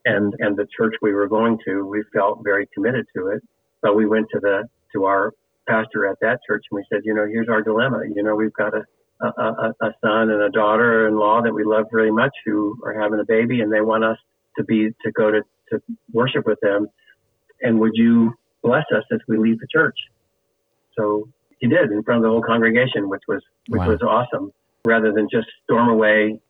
And, 0.07 0.35
and 0.39 0.57
the 0.57 0.67
church 0.75 0.95
we 1.03 1.13
were 1.13 1.29
going 1.29 1.59
to, 1.67 1.87
we 1.87 2.03
felt 2.15 2.41
very 2.43 2.67
committed 2.73 3.05
to 3.17 3.27
it. 3.29 3.43
But 3.83 3.97
we 3.97 4.07
went 4.07 4.29
to 4.33 4.41
the, 4.41 4.69
to 4.95 5.05
our 5.05 5.33
pastor 5.69 6.07
at 6.07 6.17
that 6.23 6.39
church 6.47 6.65
and 6.71 6.77
we 6.77 6.85
said, 6.91 7.03
you 7.05 7.13
know, 7.13 7.27
here's 7.27 7.49
our 7.49 7.63
dilemma. 7.63 8.03
You 8.15 8.23
know, 8.23 8.35
we've 8.35 8.53
got 8.55 8.75
a, 8.75 8.85
a, 9.21 9.27
a, 9.27 9.75
a 9.81 9.91
son 10.03 10.31
and 10.31 10.43
a 10.43 10.51
daughter-in-law 10.51 11.43
that 11.43 11.53
we 11.53 11.65
love 11.65 11.87
very 11.93 12.11
much 12.11 12.33
who 12.45 12.79
are 12.85 12.99
having 13.01 13.21
a 13.21 13.25
baby 13.25 13.61
and 13.61 13.73
they 13.73 13.81
want 13.81 14.05
us 14.05 14.19
to 14.57 14.65
be, 14.65 14.89
to 15.05 15.13
go 15.13 15.31
to, 15.31 15.43
to 15.71 15.81
worship 16.13 16.47
with 16.47 16.59
them. 16.61 16.87
And 17.63 17.79
would 17.81 17.93
you 17.95 18.33
bless 18.63 18.85
us 18.95 19.05
as 19.13 19.21
we 19.29 19.39
leave 19.39 19.59
the 19.61 19.67
church? 19.73 19.97
So 20.99 21.29
he 21.59 21.69
did 21.69 21.91
in 21.91 22.03
front 22.03 22.19
of 22.19 22.23
the 22.25 22.31
whole 22.31 22.43
congregation, 22.43 23.09
which 23.09 23.23
was, 23.29 23.43
which 23.69 23.81
wow. 23.81 23.89
was 23.89 24.01
awesome 24.03 24.53
rather 24.85 25.13
than 25.13 25.29
just 25.31 25.47
storm 25.65 25.89
away 25.89 26.41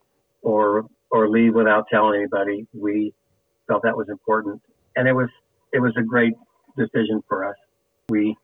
or 0.43 0.87
or 1.11 1.29
leave 1.29 1.55
without 1.55 1.87
telling 1.91 2.21
anybody. 2.21 2.67
We 2.73 3.13
felt 3.69 3.83
that 3.83 3.97
was 3.97 4.09
important, 4.09 4.63
and 4.97 5.09
it 5.09 5.13
was 5.13 5.29
it 5.73 5.81
was 5.81 5.93
a 5.97 6.03
great 6.03 6.35
decision 6.77 7.23
for 7.29 7.45
us. 7.49 7.57
We 8.09 8.37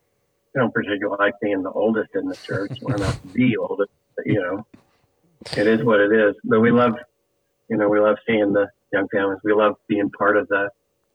don't 0.55 0.73
particularly 0.73 1.17
like 1.19 1.35
being 1.41 1.63
the 1.63 1.71
oldest 1.71 2.11
in 2.15 2.29
the 2.29 2.37
church. 2.37 2.79
We're 2.83 2.97
not 2.97 3.19
the 3.33 3.57
oldest, 3.57 3.91
you 4.25 4.41
know. 4.41 4.67
It 5.57 5.67
is 5.67 5.85
what 5.85 6.01
it 6.01 6.13
is. 6.13 6.35
But 6.45 6.61
we 6.61 6.71
love, 6.71 6.95
you 7.69 7.77
know, 7.77 7.89
we 7.89 8.01
love 8.01 8.17
seeing 8.27 8.53
the 8.53 8.69
young 8.93 9.07
families. 9.09 9.39
We 9.45 9.53
love 9.53 9.75
being 9.89 10.11
part 10.11 10.37
of 10.37 10.49
the 10.49 10.71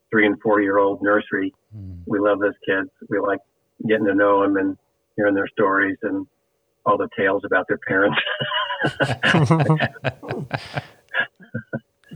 three 0.10 0.26
and 0.26 0.40
four 0.42 0.62
year 0.62 0.78
old 0.78 1.02
nursery. 1.02 1.54
Mm. 1.76 2.04
We 2.06 2.20
love 2.20 2.40
those 2.40 2.54
kids. 2.66 2.90
We 3.10 3.20
like 3.20 3.40
getting 3.88 4.06
to 4.06 4.16
know 4.16 4.42
them 4.42 4.58
and 4.58 4.78
hearing 5.16 5.36
their 5.36 5.48
stories 5.48 5.98
and 6.04 6.28
all 6.86 6.98
the 6.98 7.10
tales 7.18 7.44
about 7.46 7.68
their 7.68 7.80
parents. 7.88 8.18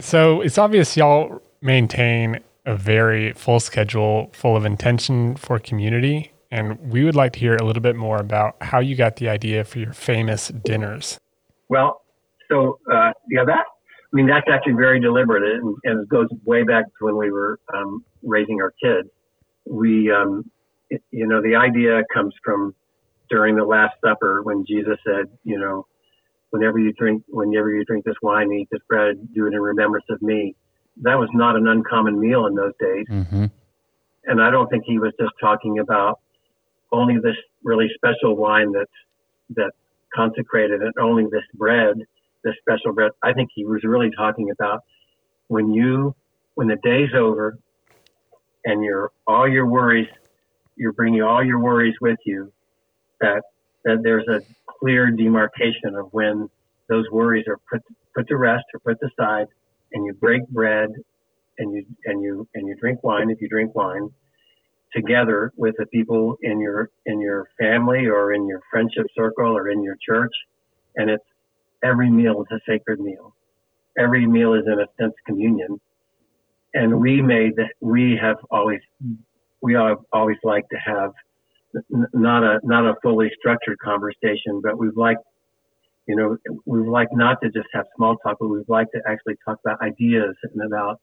so 0.00 0.40
it's 0.40 0.58
obvious 0.58 0.96
y'all 0.96 1.40
maintain 1.60 2.40
a 2.64 2.76
very 2.76 3.32
full 3.32 3.60
schedule 3.60 4.30
full 4.32 4.56
of 4.56 4.64
intention 4.64 5.36
for 5.36 5.58
community. 5.58 6.32
And 6.56 6.90
we 6.90 7.04
would 7.04 7.14
like 7.14 7.34
to 7.34 7.38
hear 7.38 7.54
a 7.54 7.64
little 7.64 7.82
bit 7.82 7.96
more 7.96 8.16
about 8.16 8.56
how 8.62 8.78
you 8.78 8.96
got 8.96 9.16
the 9.16 9.28
idea 9.28 9.62
for 9.62 9.78
your 9.78 9.92
famous 9.92 10.48
dinners. 10.48 11.20
Well, 11.68 12.00
so 12.48 12.78
uh, 12.90 13.12
yeah, 13.30 13.44
that 13.44 13.66
I 13.68 14.12
mean 14.16 14.26
that's 14.26 14.46
actually 14.50 14.72
very 14.72 14.98
deliberate, 14.98 15.42
and, 15.42 15.76
and 15.84 16.04
it 16.04 16.08
goes 16.08 16.28
way 16.46 16.62
back 16.62 16.86
to 16.86 17.04
when 17.04 17.18
we 17.18 17.30
were 17.30 17.60
um, 17.74 18.02
raising 18.22 18.62
our 18.62 18.72
kids. 18.82 19.10
We, 19.66 20.10
um, 20.10 20.50
it, 20.88 21.02
you 21.10 21.26
know, 21.26 21.42
the 21.42 21.56
idea 21.56 22.00
comes 22.14 22.32
from 22.42 22.74
during 23.28 23.54
the 23.56 23.64
Last 23.64 23.96
Supper 24.02 24.42
when 24.42 24.64
Jesus 24.66 24.96
said, 25.06 25.26
you 25.44 25.58
know, 25.58 25.86
whenever 26.50 26.78
you 26.78 26.94
drink, 26.94 27.22
whenever 27.28 27.70
you 27.70 27.84
drink 27.84 28.06
this 28.06 28.16
wine, 28.22 28.50
eat 28.50 28.68
this 28.72 28.80
bread, 28.88 29.16
do 29.34 29.46
it 29.46 29.52
in 29.52 29.60
remembrance 29.60 30.06
of 30.08 30.22
me. 30.22 30.56
That 31.02 31.18
was 31.18 31.28
not 31.34 31.54
an 31.54 31.68
uncommon 31.68 32.18
meal 32.18 32.46
in 32.46 32.54
those 32.54 32.72
days. 32.80 33.04
Mm-hmm. 33.10 33.44
And 34.24 34.40
I 34.40 34.50
don't 34.50 34.70
think 34.70 34.84
he 34.86 34.98
was 34.98 35.12
just 35.20 35.32
talking 35.38 35.80
about 35.80 36.20
only 36.92 37.16
this 37.16 37.36
really 37.64 37.88
special 37.94 38.36
wine 38.36 38.72
that's, 38.72 38.90
that's 39.50 39.76
consecrated 40.14 40.82
and 40.82 40.92
only 41.00 41.24
this 41.24 41.44
bread, 41.54 41.96
this 42.44 42.54
special 42.60 42.92
bread. 42.92 43.12
I 43.22 43.32
think 43.32 43.50
he 43.54 43.64
was 43.64 43.82
really 43.84 44.10
talking 44.16 44.50
about 44.50 44.80
when 45.48 45.72
you, 45.72 46.14
when 46.54 46.68
the 46.68 46.78
day's 46.82 47.10
over 47.14 47.58
and 48.64 48.82
your, 48.82 49.10
all 49.26 49.48
your 49.48 49.66
worries, 49.66 50.08
you're 50.76 50.92
bringing 50.92 51.22
all 51.22 51.44
your 51.44 51.58
worries 51.58 51.94
with 52.00 52.18
you 52.24 52.52
that 53.20 53.42
that 53.84 54.02
there's 54.02 54.26
a 54.28 54.40
clear 54.66 55.10
demarcation 55.10 55.94
of 55.96 56.08
when 56.12 56.48
those 56.88 57.04
worries 57.10 57.46
are 57.48 57.58
put 57.70 57.82
put 58.14 58.28
to 58.28 58.36
rest 58.36 58.64
or 58.74 58.80
put 58.80 58.98
aside, 59.02 59.46
and 59.92 60.04
you 60.04 60.12
break 60.14 60.46
bread, 60.48 60.90
and 61.58 61.72
you 61.72 61.86
and 62.04 62.22
you 62.22 62.48
and 62.54 62.66
you 62.66 62.74
drink 62.76 63.02
wine 63.02 63.30
if 63.30 63.40
you 63.40 63.48
drink 63.48 63.74
wine, 63.74 64.10
together 64.96 65.52
with 65.56 65.74
the 65.78 65.86
people 65.86 66.38
in 66.42 66.58
your 66.58 66.90
in 67.04 67.20
your 67.20 67.48
family 67.58 68.06
or 68.06 68.32
in 68.32 68.48
your 68.48 68.60
friendship 68.70 69.06
circle 69.14 69.56
or 69.56 69.68
in 69.68 69.82
your 69.82 69.96
church, 70.04 70.32
and 70.96 71.10
it's 71.10 71.24
every 71.84 72.10
meal 72.10 72.42
is 72.42 72.48
a 72.50 72.60
sacred 72.70 72.98
meal. 72.98 73.34
Every 73.98 74.26
meal 74.26 74.54
is 74.54 74.64
in 74.66 74.80
a 74.80 74.86
sense 74.98 75.14
communion, 75.26 75.80
and 76.74 76.98
we 76.98 77.20
made 77.22 77.56
that 77.56 77.72
we 77.80 78.18
have 78.20 78.38
always 78.50 78.80
we 79.60 79.74
have 79.74 79.98
always 80.12 80.38
like 80.42 80.68
to 80.70 80.76
have 80.76 81.12
not 82.12 82.42
a 82.42 82.60
not 82.62 82.86
a 82.86 82.94
fully 83.02 83.30
structured 83.38 83.78
conversation, 83.78 84.60
but 84.62 84.78
we've 84.78 84.96
like, 84.96 85.18
you 86.06 86.16
know, 86.16 86.36
we've 86.64 86.88
like 86.88 87.08
not 87.12 87.40
to 87.42 87.50
just 87.50 87.68
have 87.74 87.84
small 87.96 88.16
talk, 88.18 88.38
but 88.40 88.48
we've 88.48 88.68
like 88.68 88.90
to 88.92 89.00
actually 89.06 89.36
talk 89.44 89.58
about 89.64 89.80
ideas 89.82 90.34
and 90.54 90.62
about 90.62 91.00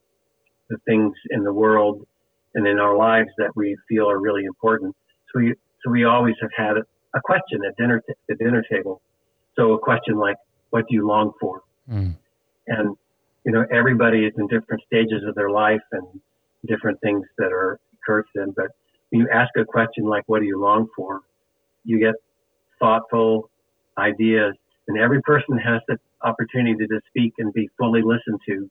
the 0.69 0.77
things 0.87 1.13
in 1.29 1.43
the 1.43 1.53
world 1.53 2.05
and 2.55 2.67
in 2.67 2.79
our 2.79 2.95
lives 2.95 3.29
that 3.37 3.51
we 3.55 3.75
feel 3.87 4.09
are 4.09 4.19
really 4.19 4.45
important. 4.45 4.95
So 5.31 5.39
we 5.39 5.53
so 5.83 5.91
we 5.91 6.05
always 6.05 6.35
have 6.41 6.51
had 6.55 6.77
a 6.77 7.21
question 7.21 7.61
at 7.67 7.75
dinner 7.77 8.01
t- 8.07 8.13
the 8.29 8.35
dinner 8.35 8.63
table. 8.71 9.01
So 9.55 9.73
a 9.73 9.79
question 9.79 10.17
like, 10.17 10.37
"What 10.69 10.87
do 10.87 10.95
you 10.95 11.07
long 11.07 11.33
for?" 11.39 11.61
Mm. 11.89 12.15
And 12.67 12.97
you 13.45 13.51
know, 13.51 13.65
everybody 13.71 14.25
is 14.25 14.33
in 14.37 14.47
different 14.47 14.81
stages 14.85 15.23
of 15.27 15.35
their 15.35 15.49
life 15.49 15.81
and 15.91 16.05
different 16.65 16.99
things 17.01 17.25
that 17.37 17.51
are 17.51 17.79
Kurt's 18.05 18.29
in, 18.35 18.51
but 18.51 18.67
when 19.13 19.21
you 19.21 19.29
ask 19.31 19.55
a 19.57 19.65
question 19.65 20.05
like, 20.05 20.23
what 20.25 20.39
do 20.39 20.45
you 20.45 20.59
long 20.59 20.87
for? 20.95 21.21
You 21.85 21.99
get 21.99 22.15
thoughtful 22.79 23.49
ideas 23.97 24.55
and 24.87 24.97
every 24.97 25.21
person 25.21 25.55
has 25.57 25.81
the 25.87 25.99
opportunity 26.23 26.87
to 26.87 26.99
speak 27.09 27.33
and 27.37 27.53
be 27.53 27.69
fully 27.77 28.01
listened 28.01 28.39
to. 28.47 28.67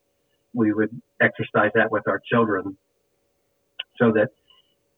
We 0.53 0.73
would 0.73 0.91
exercise 1.21 1.71
that 1.77 1.93
with 1.93 2.09
our 2.09 2.21
children 2.31 2.77
so 3.99 4.13
that 4.13 4.29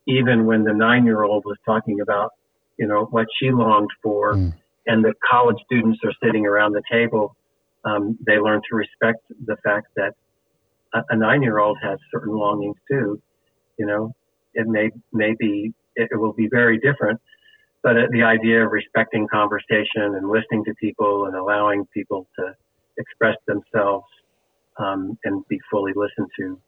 even 0.07 0.46
when 0.46 0.64
the 0.64 0.72
nine 0.72 1.04
year 1.04 1.22
old 1.22 1.44
was 1.44 1.57
talking 1.64 2.00
about, 2.00 2.33
you 2.78 2.87
know, 2.87 3.07
what 3.11 3.26
she 3.38 3.50
longed 3.50 3.90
for 4.02 4.35
mm. 4.35 4.52
and 4.87 5.04
the 5.04 5.14
college 5.28 5.57
students 5.64 5.98
are 6.04 6.12
sitting 6.22 6.46
around 6.46 6.72
the 6.72 6.83
table, 6.90 7.37
um, 7.85 8.18
they 8.26 8.38
learn 8.38 8.61
to 8.70 8.76
respect 8.76 9.20
the 9.46 9.57
fact 9.64 9.88
that 9.96 10.14
a, 10.94 11.00
a 11.11 11.16
nine 11.16 11.42
year 11.42 11.59
old 11.59 11.78
has 11.83 11.98
certain 12.12 12.35
longings 12.35 12.76
too. 12.90 13.20
You 13.78 13.87
know, 13.87 14.14
it 14.54 14.66
may, 14.66 14.90
may 15.12 15.35
be, 15.38 15.72
it, 15.96 16.09
it 16.12 16.16
will 16.16 16.33
be 16.33 16.48
very 16.50 16.78
different, 16.78 17.20
but 17.83 17.96
the 18.12 18.22
idea 18.22 18.64
of 18.64 18.72
respecting 18.72 19.26
conversation 19.28 20.14
and 20.16 20.28
listening 20.28 20.64
to 20.64 20.74
people 20.74 21.26
and 21.26 21.37
allowing 21.37 21.87
people 21.92 22.26
to 22.38 22.54
express 22.98 23.37
themselves 23.46 24.07
um, 24.78 25.18
and 25.24 25.46
be 25.48 25.61
fully 25.70 25.92
listened 25.94 26.30
to. 26.38 26.59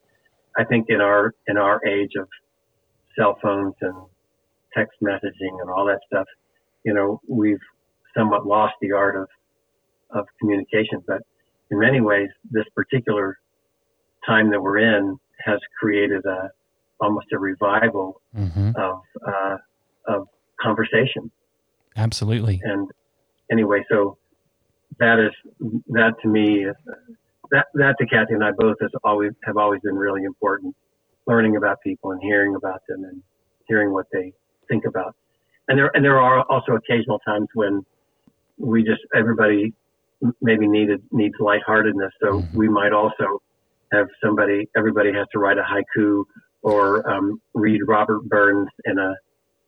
I 0.58 0.64
think 0.64 0.86
in 0.88 1.00
our 1.00 1.34
in 1.46 1.56
our 1.56 1.84
age 1.86 2.12
of 2.18 2.28
cell 3.18 3.38
phones 3.42 3.74
and 3.80 3.94
text 4.74 4.98
messaging 5.02 5.60
and 5.60 5.70
all 5.70 5.86
that 5.86 6.00
stuff, 6.06 6.26
you 6.84 6.94
know, 6.94 7.20
we've 7.28 7.60
somewhat 8.16 8.46
lost 8.46 8.74
the 8.80 8.92
art 8.92 9.16
of 9.16 9.28
of 10.10 10.26
communication. 10.40 11.02
But 11.06 11.22
in 11.70 11.78
many 11.78 12.00
ways, 12.00 12.28
this 12.50 12.64
particular 12.74 13.38
time 14.24 14.50
that 14.50 14.60
we're 14.60 14.78
in 14.78 15.18
has 15.44 15.58
created 15.78 16.24
a 16.24 16.50
almost 17.00 17.26
a 17.32 17.38
revival 17.38 18.20
mm-hmm. 18.36 18.70
of 18.76 19.00
uh, 19.26 19.56
of 20.06 20.28
conversation. 20.60 21.30
Absolutely. 21.96 22.60
And 22.62 22.88
anyway, 23.50 23.84
so 23.90 24.18
that 24.98 25.18
is 25.18 25.32
that 25.88 26.14
to 26.22 26.28
me 26.28 26.66
that 27.50 27.66
that 27.74 27.96
to 27.98 28.06
Kathy 28.06 28.34
and 28.34 28.44
I 28.44 28.50
both 28.56 28.76
has 28.80 28.90
always 29.04 29.32
have 29.44 29.56
always 29.56 29.80
been 29.82 29.96
really 29.96 30.24
important. 30.24 30.74
Learning 31.26 31.56
about 31.56 31.80
people 31.82 32.12
and 32.12 32.22
hearing 32.22 32.54
about 32.54 32.82
them 32.88 33.04
and 33.04 33.22
hearing 33.66 33.92
what 33.92 34.06
they 34.12 34.32
think 34.68 34.84
about. 34.84 35.16
And 35.68 35.78
there 35.78 35.90
and 35.94 36.04
there 36.04 36.20
are 36.20 36.42
also 36.44 36.72
occasional 36.72 37.18
times 37.20 37.48
when 37.54 37.84
we 38.58 38.82
just 38.82 39.00
everybody 39.14 39.72
maybe 40.40 40.66
needed 40.66 41.02
needs 41.10 41.34
lightheartedness. 41.40 42.12
So 42.22 42.40
mm-hmm. 42.40 42.56
we 42.56 42.68
might 42.68 42.92
also 42.92 43.42
have 43.92 44.06
somebody 44.22 44.68
everybody 44.76 45.12
has 45.12 45.26
to 45.32 45.38
write 45.38 45.58
a 45.58 45.62
haiku 45.62 46.24
or 46.62 47.08
um, 47.10 47.40
read 47.54 47.80
Robert 47.86 48.22
Burns 48.24 48.68
in 48.84 48.98
a 48.98 49.14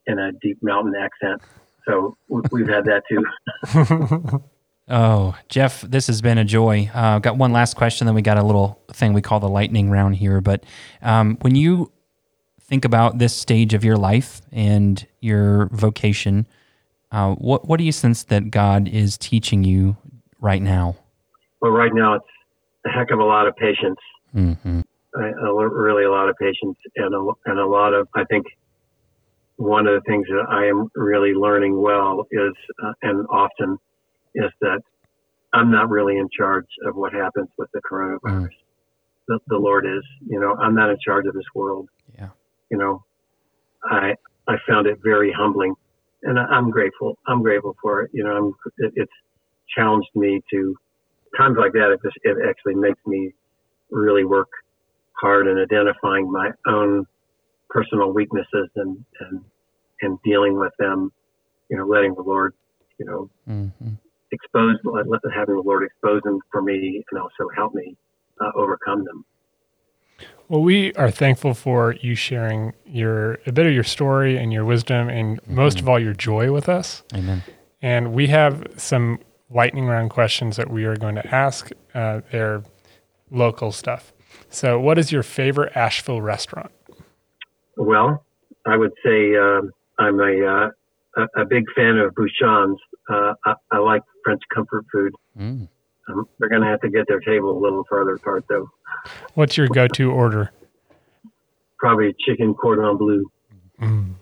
in 0.07 0.19
a 0.19 0.33
deep 0.41 0.59
mountain 0.63 0.95
accent. 0.95 1.43
So 1.87 2.17
we've 2.29 2.69
had 2.69 2.85
that 2.85 3.03
too. 3.09 4.41
oh, 4.89 5.37
Jeff, 5.49 5.83
this 5.83 6.07
has 6.07 6.21
been 6.21 6.39
a 6.39 6.45
joy. 6.45 6.91
Uh, 6.93 7.19
got 7.19 7.37
one 7.37 7.53
last 7.53 7.75
question, 7.75 8.07
then 8.07 8.15
we 8.15 8.23
got 8.23 8.39
a 8.39 8.43
little 8.43 8.81
thing 8.93 9.13
we 9.13 9.23
call 9.23 9.41
the 9.41 9.49
lightning 9.49 9.91
round 9.91 10.17
here. 10.17 10.41
But 10.41 10.65
um, 11.03 11.37
when 11.41 11.55
you 11.55 11.93
think 12.61 12.85
about 12.85 13.19
this 13.19 13.35
stage 13.35 13.75
of 13.75 13.85
your 13.85 13.97
life 13.97 14.43
and 14.53 15.07
your 15.21 15.67
vocation, 15.73 16.47
uh, 17.11 17.35
what 17.35 17.67
what 17.67 17.79
do 17.79 17.85
you 17.85 17.93
sense 17.93 18.25
that 18.25 18.51
God 18.51 18.89
is 18.89 19.17
teaching 19.17 19.65
you 19.65 19.97
right 20.41 20.61
now? 20.61 20.97
Well, 21.61 21.73
right 21.73 21.93
now 21.95 22.15
it's 22.15 22.27
a 22.85 22.91
heck 22.91 23.11
of 23.11 23.19
a 23.19 23.25
lot 23.25 23.47
of 23.47 23.57
patience. 23.57 23.99
Mm-hmm. 24.35 24.81
really 25.15 26.05
a 26.05 26.11
lot 26.11 26.29
of 26.29 26.37
patience 26.37 26.77
and 26.97 27.15
a, 27.15 27.33
and 27.47 27.59
a 27.59 27.67
lot 27.67 27.95
of 27.95 28.09
I 28.15 28.25
think 28.25 28.47
one 29.59 29.87
of 29.87 29.95
the 29.95 30.01
things 30.09 30.27
that 30.29 30.47
I 30.49 30.67
am 30.67 30.89
really 30.95 31.33
learning 31.33 31.81
well 31.81 32.27
is, 32.31 32.55
uh, 32.83 32.93
and 33.03 33.27
often, 33.29 33.77
is 34.39 34.51
that 34.61 34.81
I'm 35.53 35.71
not 35.71 35.89
really 35.89 36.17
in 36.17 36.29
charge 36.37 36.67
of 36.87 36.97
what 36.97 37.13
happens 37.13 37.49
with 37.59 37.69
the 37.73 37.81
coronavirus. 37.81 38.45
Mm. 38.45 38.49
The, 39.29 39.39
the 39.49 39.59
Lord 39.59 39.87
is, 39.87 40.03
you 40.27 40.41
know, 40.41 40.55
I'm 40.57 40.75
not 40.75 40.91
in 40.91 40.97
charge 41.05 41.27
of 41.27 41.35
this 41.35 41.45
world. 41.55 41.89
Yeah. 42.19 42.31
You 42.71 42.79
know, 42.79 43.05
I 43.85 44.15
I 44.47 44.57
found 44.67 44.87
it 44.87 44.99
very 45.03 45.33
humbling, 45.33 45.75
and 46.23 46.39
I, 46.39 46.57
am 46.57 46.71
grateful. 46.71 47.19
I'm 47.27 47.43
grateful 47.43 47.77
for 47.83 48.03
it. 48.03 48.11
You 48.15 48.25
know, 48.25 48.31
I'm 48.31 48.47
it, 48.79 48.93
it's 48.97 49.13
challenged 49.77 50.09
me 50.15 50.41
to 50.51 50.75
times 51.37 51.57
like 51.59 51.73
that. 51.73 51.93
It 51.93 52.01
just 52.03 52.17
it 52.25 52.37
actually 52.49 52.75
makes 52.75 53.01
me 53.07 53.33
really 53.91 54.25
work 54.25 54.49
hard 55.21 55.47
in 55.47 55.59
identifying 55.59 56.31
my 56.31 56.51
own 56.67 57.07
personal 57.69 58.13
weaknesses 58.13 58.69
and, 58.77 59.05
and, 59.21 59.45
and 60.03 60.19
dealing 60.25 60.59
with 60.59 60.73
them, 60.79 61.13
you 61.71 61.77
know, 61.77 61.87
letting 61.87 62.15
the 62.15 62.23
Lord, 62.23 62.55
you 62.99 63.07
know, 63.07 63.31
mm-hmm. 63.49 63.95
Expose, 64.33 64.77
having 65.35 65.57
the 65.57 65.63
Lord 65.63 65.85
expose 65.85 66.23
them 66.23 66.41
for 66.51 66.63
me 66.63 67.05
and 67.11 67.21
also 67.21 67.49
help 67.55 67.75
me 67.75 67.97
uh, 68.41 68.51
overcome 68.55 69.05
them. 69.05 69.25
Well, 70.49 70.63
we 70.63 70.95
are 70.95 71.11
thankful 71.11 71.53
for 71.53 71.95
you 72.01 72.15
sharing 72.15 72.73
your 72.87 73.39
a 73.47 73.53
bit 73.53 73.67
of 73.67 73.73
your 73.73 73.85
story 73.85 74.39
and 74.39 74.53
your 74.53 74.65
wisdom, 74.65 75.09
and 75.09 75.43
mm-hmm. 75.43 75.55
most 75.55 75.79
of 75.79 75.89
all, 75.89 75.99
your 75.99 76.15
joy 76.15 76.51
with 76.53 76.69
us. 76.69 77.03
Amen. 77.15 77.43
And 77.83 78.13
we 78.13 78.29
have 78.29 78.67
some 78.77 79.21
lightning 79.51 79.87
round 79.87 80.11
questions 80.11 80.57
that 80.57 80.71
we 80.71 80.85
are 80.85 80.97
going 80.97 81.15
to 81.17 81.35
ask. 81.35 81.71
Uh, 81.95 82.23
they're 82.31 82.63
local 83.31 83.73
stuff. 83.73 84.13
So, 84.49 84.81
what 84.81 84.99
is 84.99 85.13
your 85.13 85.23
favorite 85.23 85.77
Asheville 85.77 86.23
restaurant? 86.23 86.71
Well, 87.77 88.25
I 88.67 88.77
would 88.77 88.93
say 89.05 89.37
uh, 89.37 89.61
I'm 89.99 90.19
a, 90.21 90.71
uh, 91.17 91.23
a, 91.23 91.43
a 91.43 91.45
big 91.45 91.65
fan 91.77 91.99
of 91.99 92.15
Bouchon's. 92.15 92.79
Uh, 93.09 93.35
I, 93.45 93.55
I, 93.71 93.79
like 93.79 94.03
French 94.29 94.43
comfort 94.55 94.85
food. 94.93 95.15
Mm. 95.39 95.69
Um, 96.11 96.29
they're 96.39 96.51
going 96.51 96.61
to 96.61 96.69
have 96.69 96.83
to 96.83 96.91
get 96.91 97.07
their 97.09 97.21
table 97.21 97.57
a 97.57 97.61
little 97.61 97.85
further 97.89 98.15
apart, 98.15 98.45
though. 98.49 98.69
What's 99.35 99.57
your 99.57 99.69
go-to 99.69 100.11
order? 100.11 100.53
Probably 101.79 102.15
chicken 102.27 102.53
cordon 102.53 102.99
bleu. 102.99 103.25
Mm. 103.81 104.15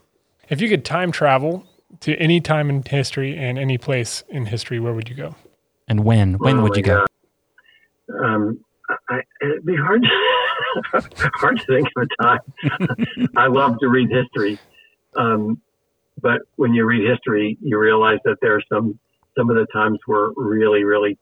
If 0.48 0.60
you 0.60 0.68
could 0.68 0.84
time 0.84 1.10
travel 1.10 1.66
to 2.00 2.14
any 2.18 2.40
time 2.40 2.70
in 2.70 2.84
history 2.84 3.36
and 3.36 3.58
any 3.58 3.78
place 3.78 4.22
in 4.28 4.46
history, 4.46 4.78
where 4.78 4.92
would 4.92 5.08
you 5.08 5.16
go? 5.16 5.34
And 5.88 6.04
when? 6.04 6.34
When 6.34 6.58
oh 6.58 6.62
would 6.62 6.76
you 6.76 6.82
go? 6.84 7.04
Um, 8.22 8.60
I, 9.08 9.20
it'd 9.42 9.66
be 9.66 9.76
hard. 9.76 10.04
hard 11.34 11.58
to 11.58 11.66
think 11.66 11.88
of 11.96 12.06
a 12.06 12.22
time. 12.22 13.28
I 13.36 13.48
love 13.48 13.78
to 13.80 13.88
read 13.88 14.08
history, 14.10 14.60
um, 15.16 15.60
but 16.20 16.42
when 16.54 16.74
you 16.74 16.84
read 16.84 17.08
history, 17.08 17.58
you 17.60 17.78
realize 17.78 18.18
that 18.24 18.36
there 18.40 18.54
are 18.54 18.62
some 18.72 18.98
some 19.36 19.50
of 19.50 19.56
the 19.56 19.66
times 19.72 19.98
were 20.06 20.32
really, 20.36 20.84
really 20.84 21.18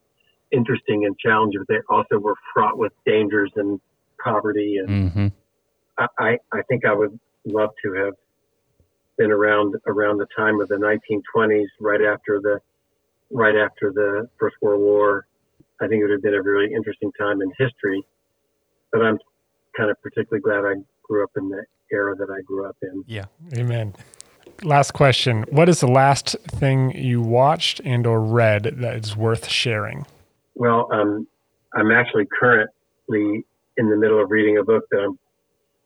interesting 0.53 1.05
and 1.05 1.19
challenging. 1.19 1.65
But 1.67 1.75
they 1.75 1.81
also 1.89 2.19
were 2.19 2.35
fraught 2.53 2.79
with 2.79 2.93
dangers 3.07 3.53
and 3.57 3.81
poverty. 4.23 4.77
And 4.79 5.11
mm-hmm. 5.13 5.27
I, 6.19 6.39
I 6.53 6.63
think 6.69 6.85
I 6.85 6.95
would 6.95 7.19
love 7.45 7.71
to 7.85 7.93
have 8.05 8.15
been 9.17 9.31
around 9.31 9.75
around 9.87 10.19
the 10.19 10.27
time 10.37 10.61
of 10.61 10.69
the 10.69 10.77
1920s, 10.77 11.67
right 11.81 12.01
after 12.03 12.41
the 12.41 12.61
right 13.31 13.57
after 13.57 13.93
the 13.93 14.29
First 14.39 14.57
World 14.61 14.81
War. 14.81 15.27
I 15.81 15.89
think 15.89 16.01
it 16.01 16.05
would 16.05 16.13
have 16.13 16.23
been 16.23 16.35
a 16.35 16.43
really 16.43 16.73
interesting 16.73 17.13
time 17.19 17.43
in 17.43 17.51
history. 17.59 18.03
But 18.93 19.03
I'm 19.03 19.19
kind 19.77 19.91
of 19.91 20.01
particularly 20.03 20.41
glad 20.41 20.65
I 20.65 20.81
grew 21.03 21.25
up 21.25 21.31
in 21.37 21.49
the 21.49 21.65
era 21.93 22.15
that 22.17 22.31
I 22.31 22.43
grew 22.43 22.67
up 22.69 22.77
in. 22.83 23.05
Yeah. 23.07 23.27
Amen. 23.57 23.95
Last 24.63 24.93
question. 24.93 25.45
What 25.51 25.69
is 25.69 25.81
the 25.81 25.89
last 25.89 26.37
thing 26.47 26.93
you 26.97 27.21
watched 27.21 27.81
and 27.85 28.07
or 28.07 28.21
read 28.21 28.65
that 28.79 28.97
is 28.97 29.17
worth 29.17 29.49
sharing? 29.49 30.07
Well, 30.55 30.89
um, 30.93 31.27
I'm 31.75 31.91
actually 31.91 32.27
currently 32.39 33.45
in 33.77 33.91
the 33.91 33.97
middle 33.97 34.23
of 34.23 34.31
reading 34.31 34.59
a 34.59 34.65
book 34.65 34.85
that, 34.91 35.01
I'm, 35.01 35.19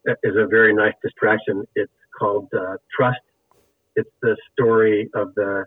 that 0.04 0.18
is 0.22 0.34
a 0.36 0.46
very 0.46 0.74
nice 0.74 0.94
distraction. 1.02 1.64
It's 1.74 1.92
called 2.18 2.48
uh, 2.54 2.76
Trust. 2.94 3.20
It's 3.96 4.10
the 4.22 4.36
story 4.52 5.08
of 5.14 5.34
the 5.34 5.64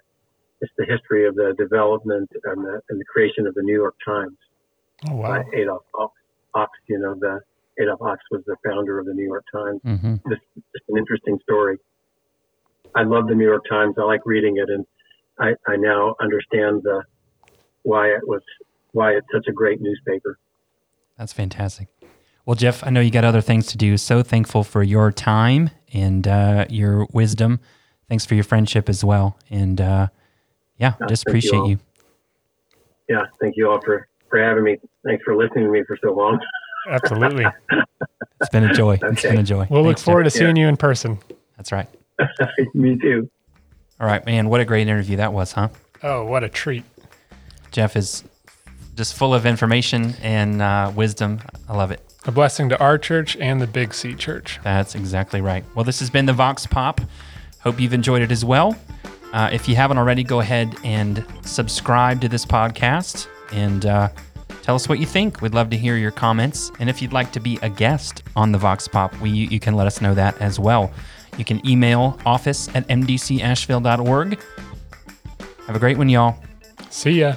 it's 0.61 0.71
the 0.77 0.85
history 0.85 1.27
of 1.27 1.33
the 1.35 1.55
development 1.57 2.29
and 2.43 2.63
the, 2.63 2.81
and 2.89 2.99
the 2.99 3.05
creation 3.05 3.47
of 3.47 3.55
the 3.55 3.63
New 3.63 3.73
York 3.73 3.95
Times 4.05 4.37
oh, 5.09 5.15
wow. 5.15 5.29
by 5.29 5.57
Adolph 5.57 5.83
Ochs. 5.95 6.67
You 6.87 6.99
know, 6.99 7.15
the 7.19 7.39
Adolph 7.81 7.99
Ochs 7.99 8.17
was 8.29 8.43
the 8.45 8.55
founder 8.63 8.99
of 8.99 9.07
the 9.07 9.13
New 9.13 9.25
York 9.25 9.43
Times. 9.51 9.81
Mm-hmm. 9.83 10.29
This 10.29 10.39
just 10.55 10.85
an 10.89 10.97
interesting 10.97 11.39
story. 11.41 11.77
I 12.95 13.03
love 13.03 13.27
the 13.27 13.35
New 13.35 13.45
York 13.45 13.63
Times. 13.69 13.95
I 13.97 14.03
like 14.03 14.21
reading 14.25 14.57
it, 14.57 14.69
and 14.69 14.85
I, 15.39 15.53
I 15.71 15.75
now 15.77 16.15
understand 16.21 16.83
the 16.83 17.03
why 17.83 18.09
it 18.09 18.27
was 18.27 18.41
why 18.91 19.11
it's 19.11 19.27
such 19.33 19.45
a 19.47 19.53
great 19.53 19.81
newspaper. 19.81 20.37
That's 21.17 21.33
fantastic. 21.33 21.87
Well, 22.45 22.55
Jeff, 22.55 22.83
I 22.83 22.89
know 22.89 23.01
you 23.01 23.11
got 23.11 23.23
other 23.23 23.41
things 23.41 23.67
to 23.67 23.77
do. 23.77 23.97
So 23.97 24.23
thankful 24.23 24.63
for 24.63 24.83
your 24.83 25.11
time 25.11 25.69
and 25.93 26.27
uh, 26.27 26.65
your 26.69 27.07
wisdom. 27.13 27.59
Thanks 28.09 28.25
for 28.25 28.35
your 28.35 28.43
friendship 28.43 28.89
as 28.89 29.03
well. 29.03 29.37
And 29.49 29.79
uh, 29.79 30.07
yeah, 30.77 30.95
just 31.07 31.27
appreciate 31.27 31.59
you, 31.59 31.67
you, 31.67 31.79
Yeah, 33.07 33.25
thank 33.39 33.55
you 33.55 33.69
all 33.69 33.79
for, 33.81 34.07
for 34.29 34.43
having 34.43 34.63
me. 34.63 34.77
Thanks 35.05 35.23
for 35.23 35.35
listening 35.35 35.65
to 35.65 35.71
me 35.71 35.83
for 35.87 35.97
so 36.03 36.13
long. 36.13 36.39
Absolutely. 36.89 37.45
It's 38.41 38.49
been 38.49 38.63
a 38.63 38.73
joy. 38.73 38.97
It's 39.03 39.21
been 39.21 39.37
a 39.37 39.43
joy. 39.43 39.67
We'll 39.69 39.83
look 39.83 39.99
forward 39.99 40.23
Jeff. 40.23 40.33
to 40.33 40.39
seeing 40.39 40.55
you 40.55 40.67
in 40.67 40.75
person. 40.75 41.19
That's 41.57 41.71
right. 41.71 41.87
Me 42.73 42.97
too. 42.97 43.29
All 43.99 44.07
right, 44.07 44.25
man. 44.25 44.49
What 44.49 44.61
a 44.61 44.65
great 44.65 44.87
interview 44.87 45.17
that 45.17 45.33
was, 45.33 45.51
huh? 45.51 45.69
Oh, 46.03 46.25
what 46.25 46.43
a 46.43 46.49
treat. 46.49 46.83
Jeff 47.71 47.95
is 47.95 48.23
just 48.95 49.13
full 49.13 49.33
of 49.33 49.45
information 49.45 50.15
and 50.21 50.61
uh, 50.61 50.91
wisdom. 50.95 51.39
I 51.69 51.75
love 51.75 51.91
it. 51.91 52.01
A 52.25 52.31
blessing 52.31 52.69
to 52.69 52.79
our 52.79 52.97
church 52.97 53.35
and 53.37 53.61
the 53.61 53.67
Big 53.67 53.93
C 53.93 54.13
Church. 54.13 54.59
That's 54.63 54.95
exactly 54.95 55.41
right. 55.41 55.63
Well, 55.75 55.83
this 55.83 55.99
has 55.99 56.09
been 56.09 56.25
the 56.25 56.33
Vox 56.33 56.67
Pop. 56.67 57.01
Hope 57.61 57.79
you've 57.79 57.93
enjoyed 57.93 58.21
it 58.21 58.31
as 58.31 58.43
well. 58.43 58.75
Uh, 59.33 59.49
if 59.51 59.67
you 59.67 59.75
haven't 59.75 59.97
already, 59.97 60.23
go 60.23 60.39
ahead 60.39 60.75
and 60.83 61.25
subscribe 61.41 62.21
to 62.21 62.27
this 62.27 62.45
podcast 62.45 63.27
and 63.51 63.85
uh, 63.85 64.09
tell 64.61 64.75
us 64.75 64.89
what 64.89 64.99
you 64.99 65.05
think. 65.05 65.41
We'd 65.41 65.53
love 65.53 65.69
to 65.69 65.77
hear 65.77 65.95
your 65.95 66.11
comments. 66.11 66.71
And 66.79 66.89
if 66.89 67.01
you'd 67.01 67.13
like 67.13 67.31
to 67.31 67.39
be 67.39 67.57
a 67.61 67.69
guest 67.69 68.23
on 68.35 68.51
the 68.51 68.57
Vox 68.57 68.87
Pop, 68.87 69.15
we, 69.21 69.29
you 69.29 69.59
can 69.59 69.75
let 69.75 69.87
us 69.87 70.01
know 70.01 70.13
that 70.13 70.39
as 70.41 70.59
well. 70.59 70.91
You 71.41 71.45
can 71.45 71.67
email 71.67 72.19
office 72.23 72.69
at 72.75 72.87
mdcasheville.org. 72.87 74.39
Have 75.65 75.75
a 75.75 75.79
great 75.79 75.97
one, 75.97 76.07
y'all. 76.07 76.37
See 76.91 77.21
ya. 77.21 77.33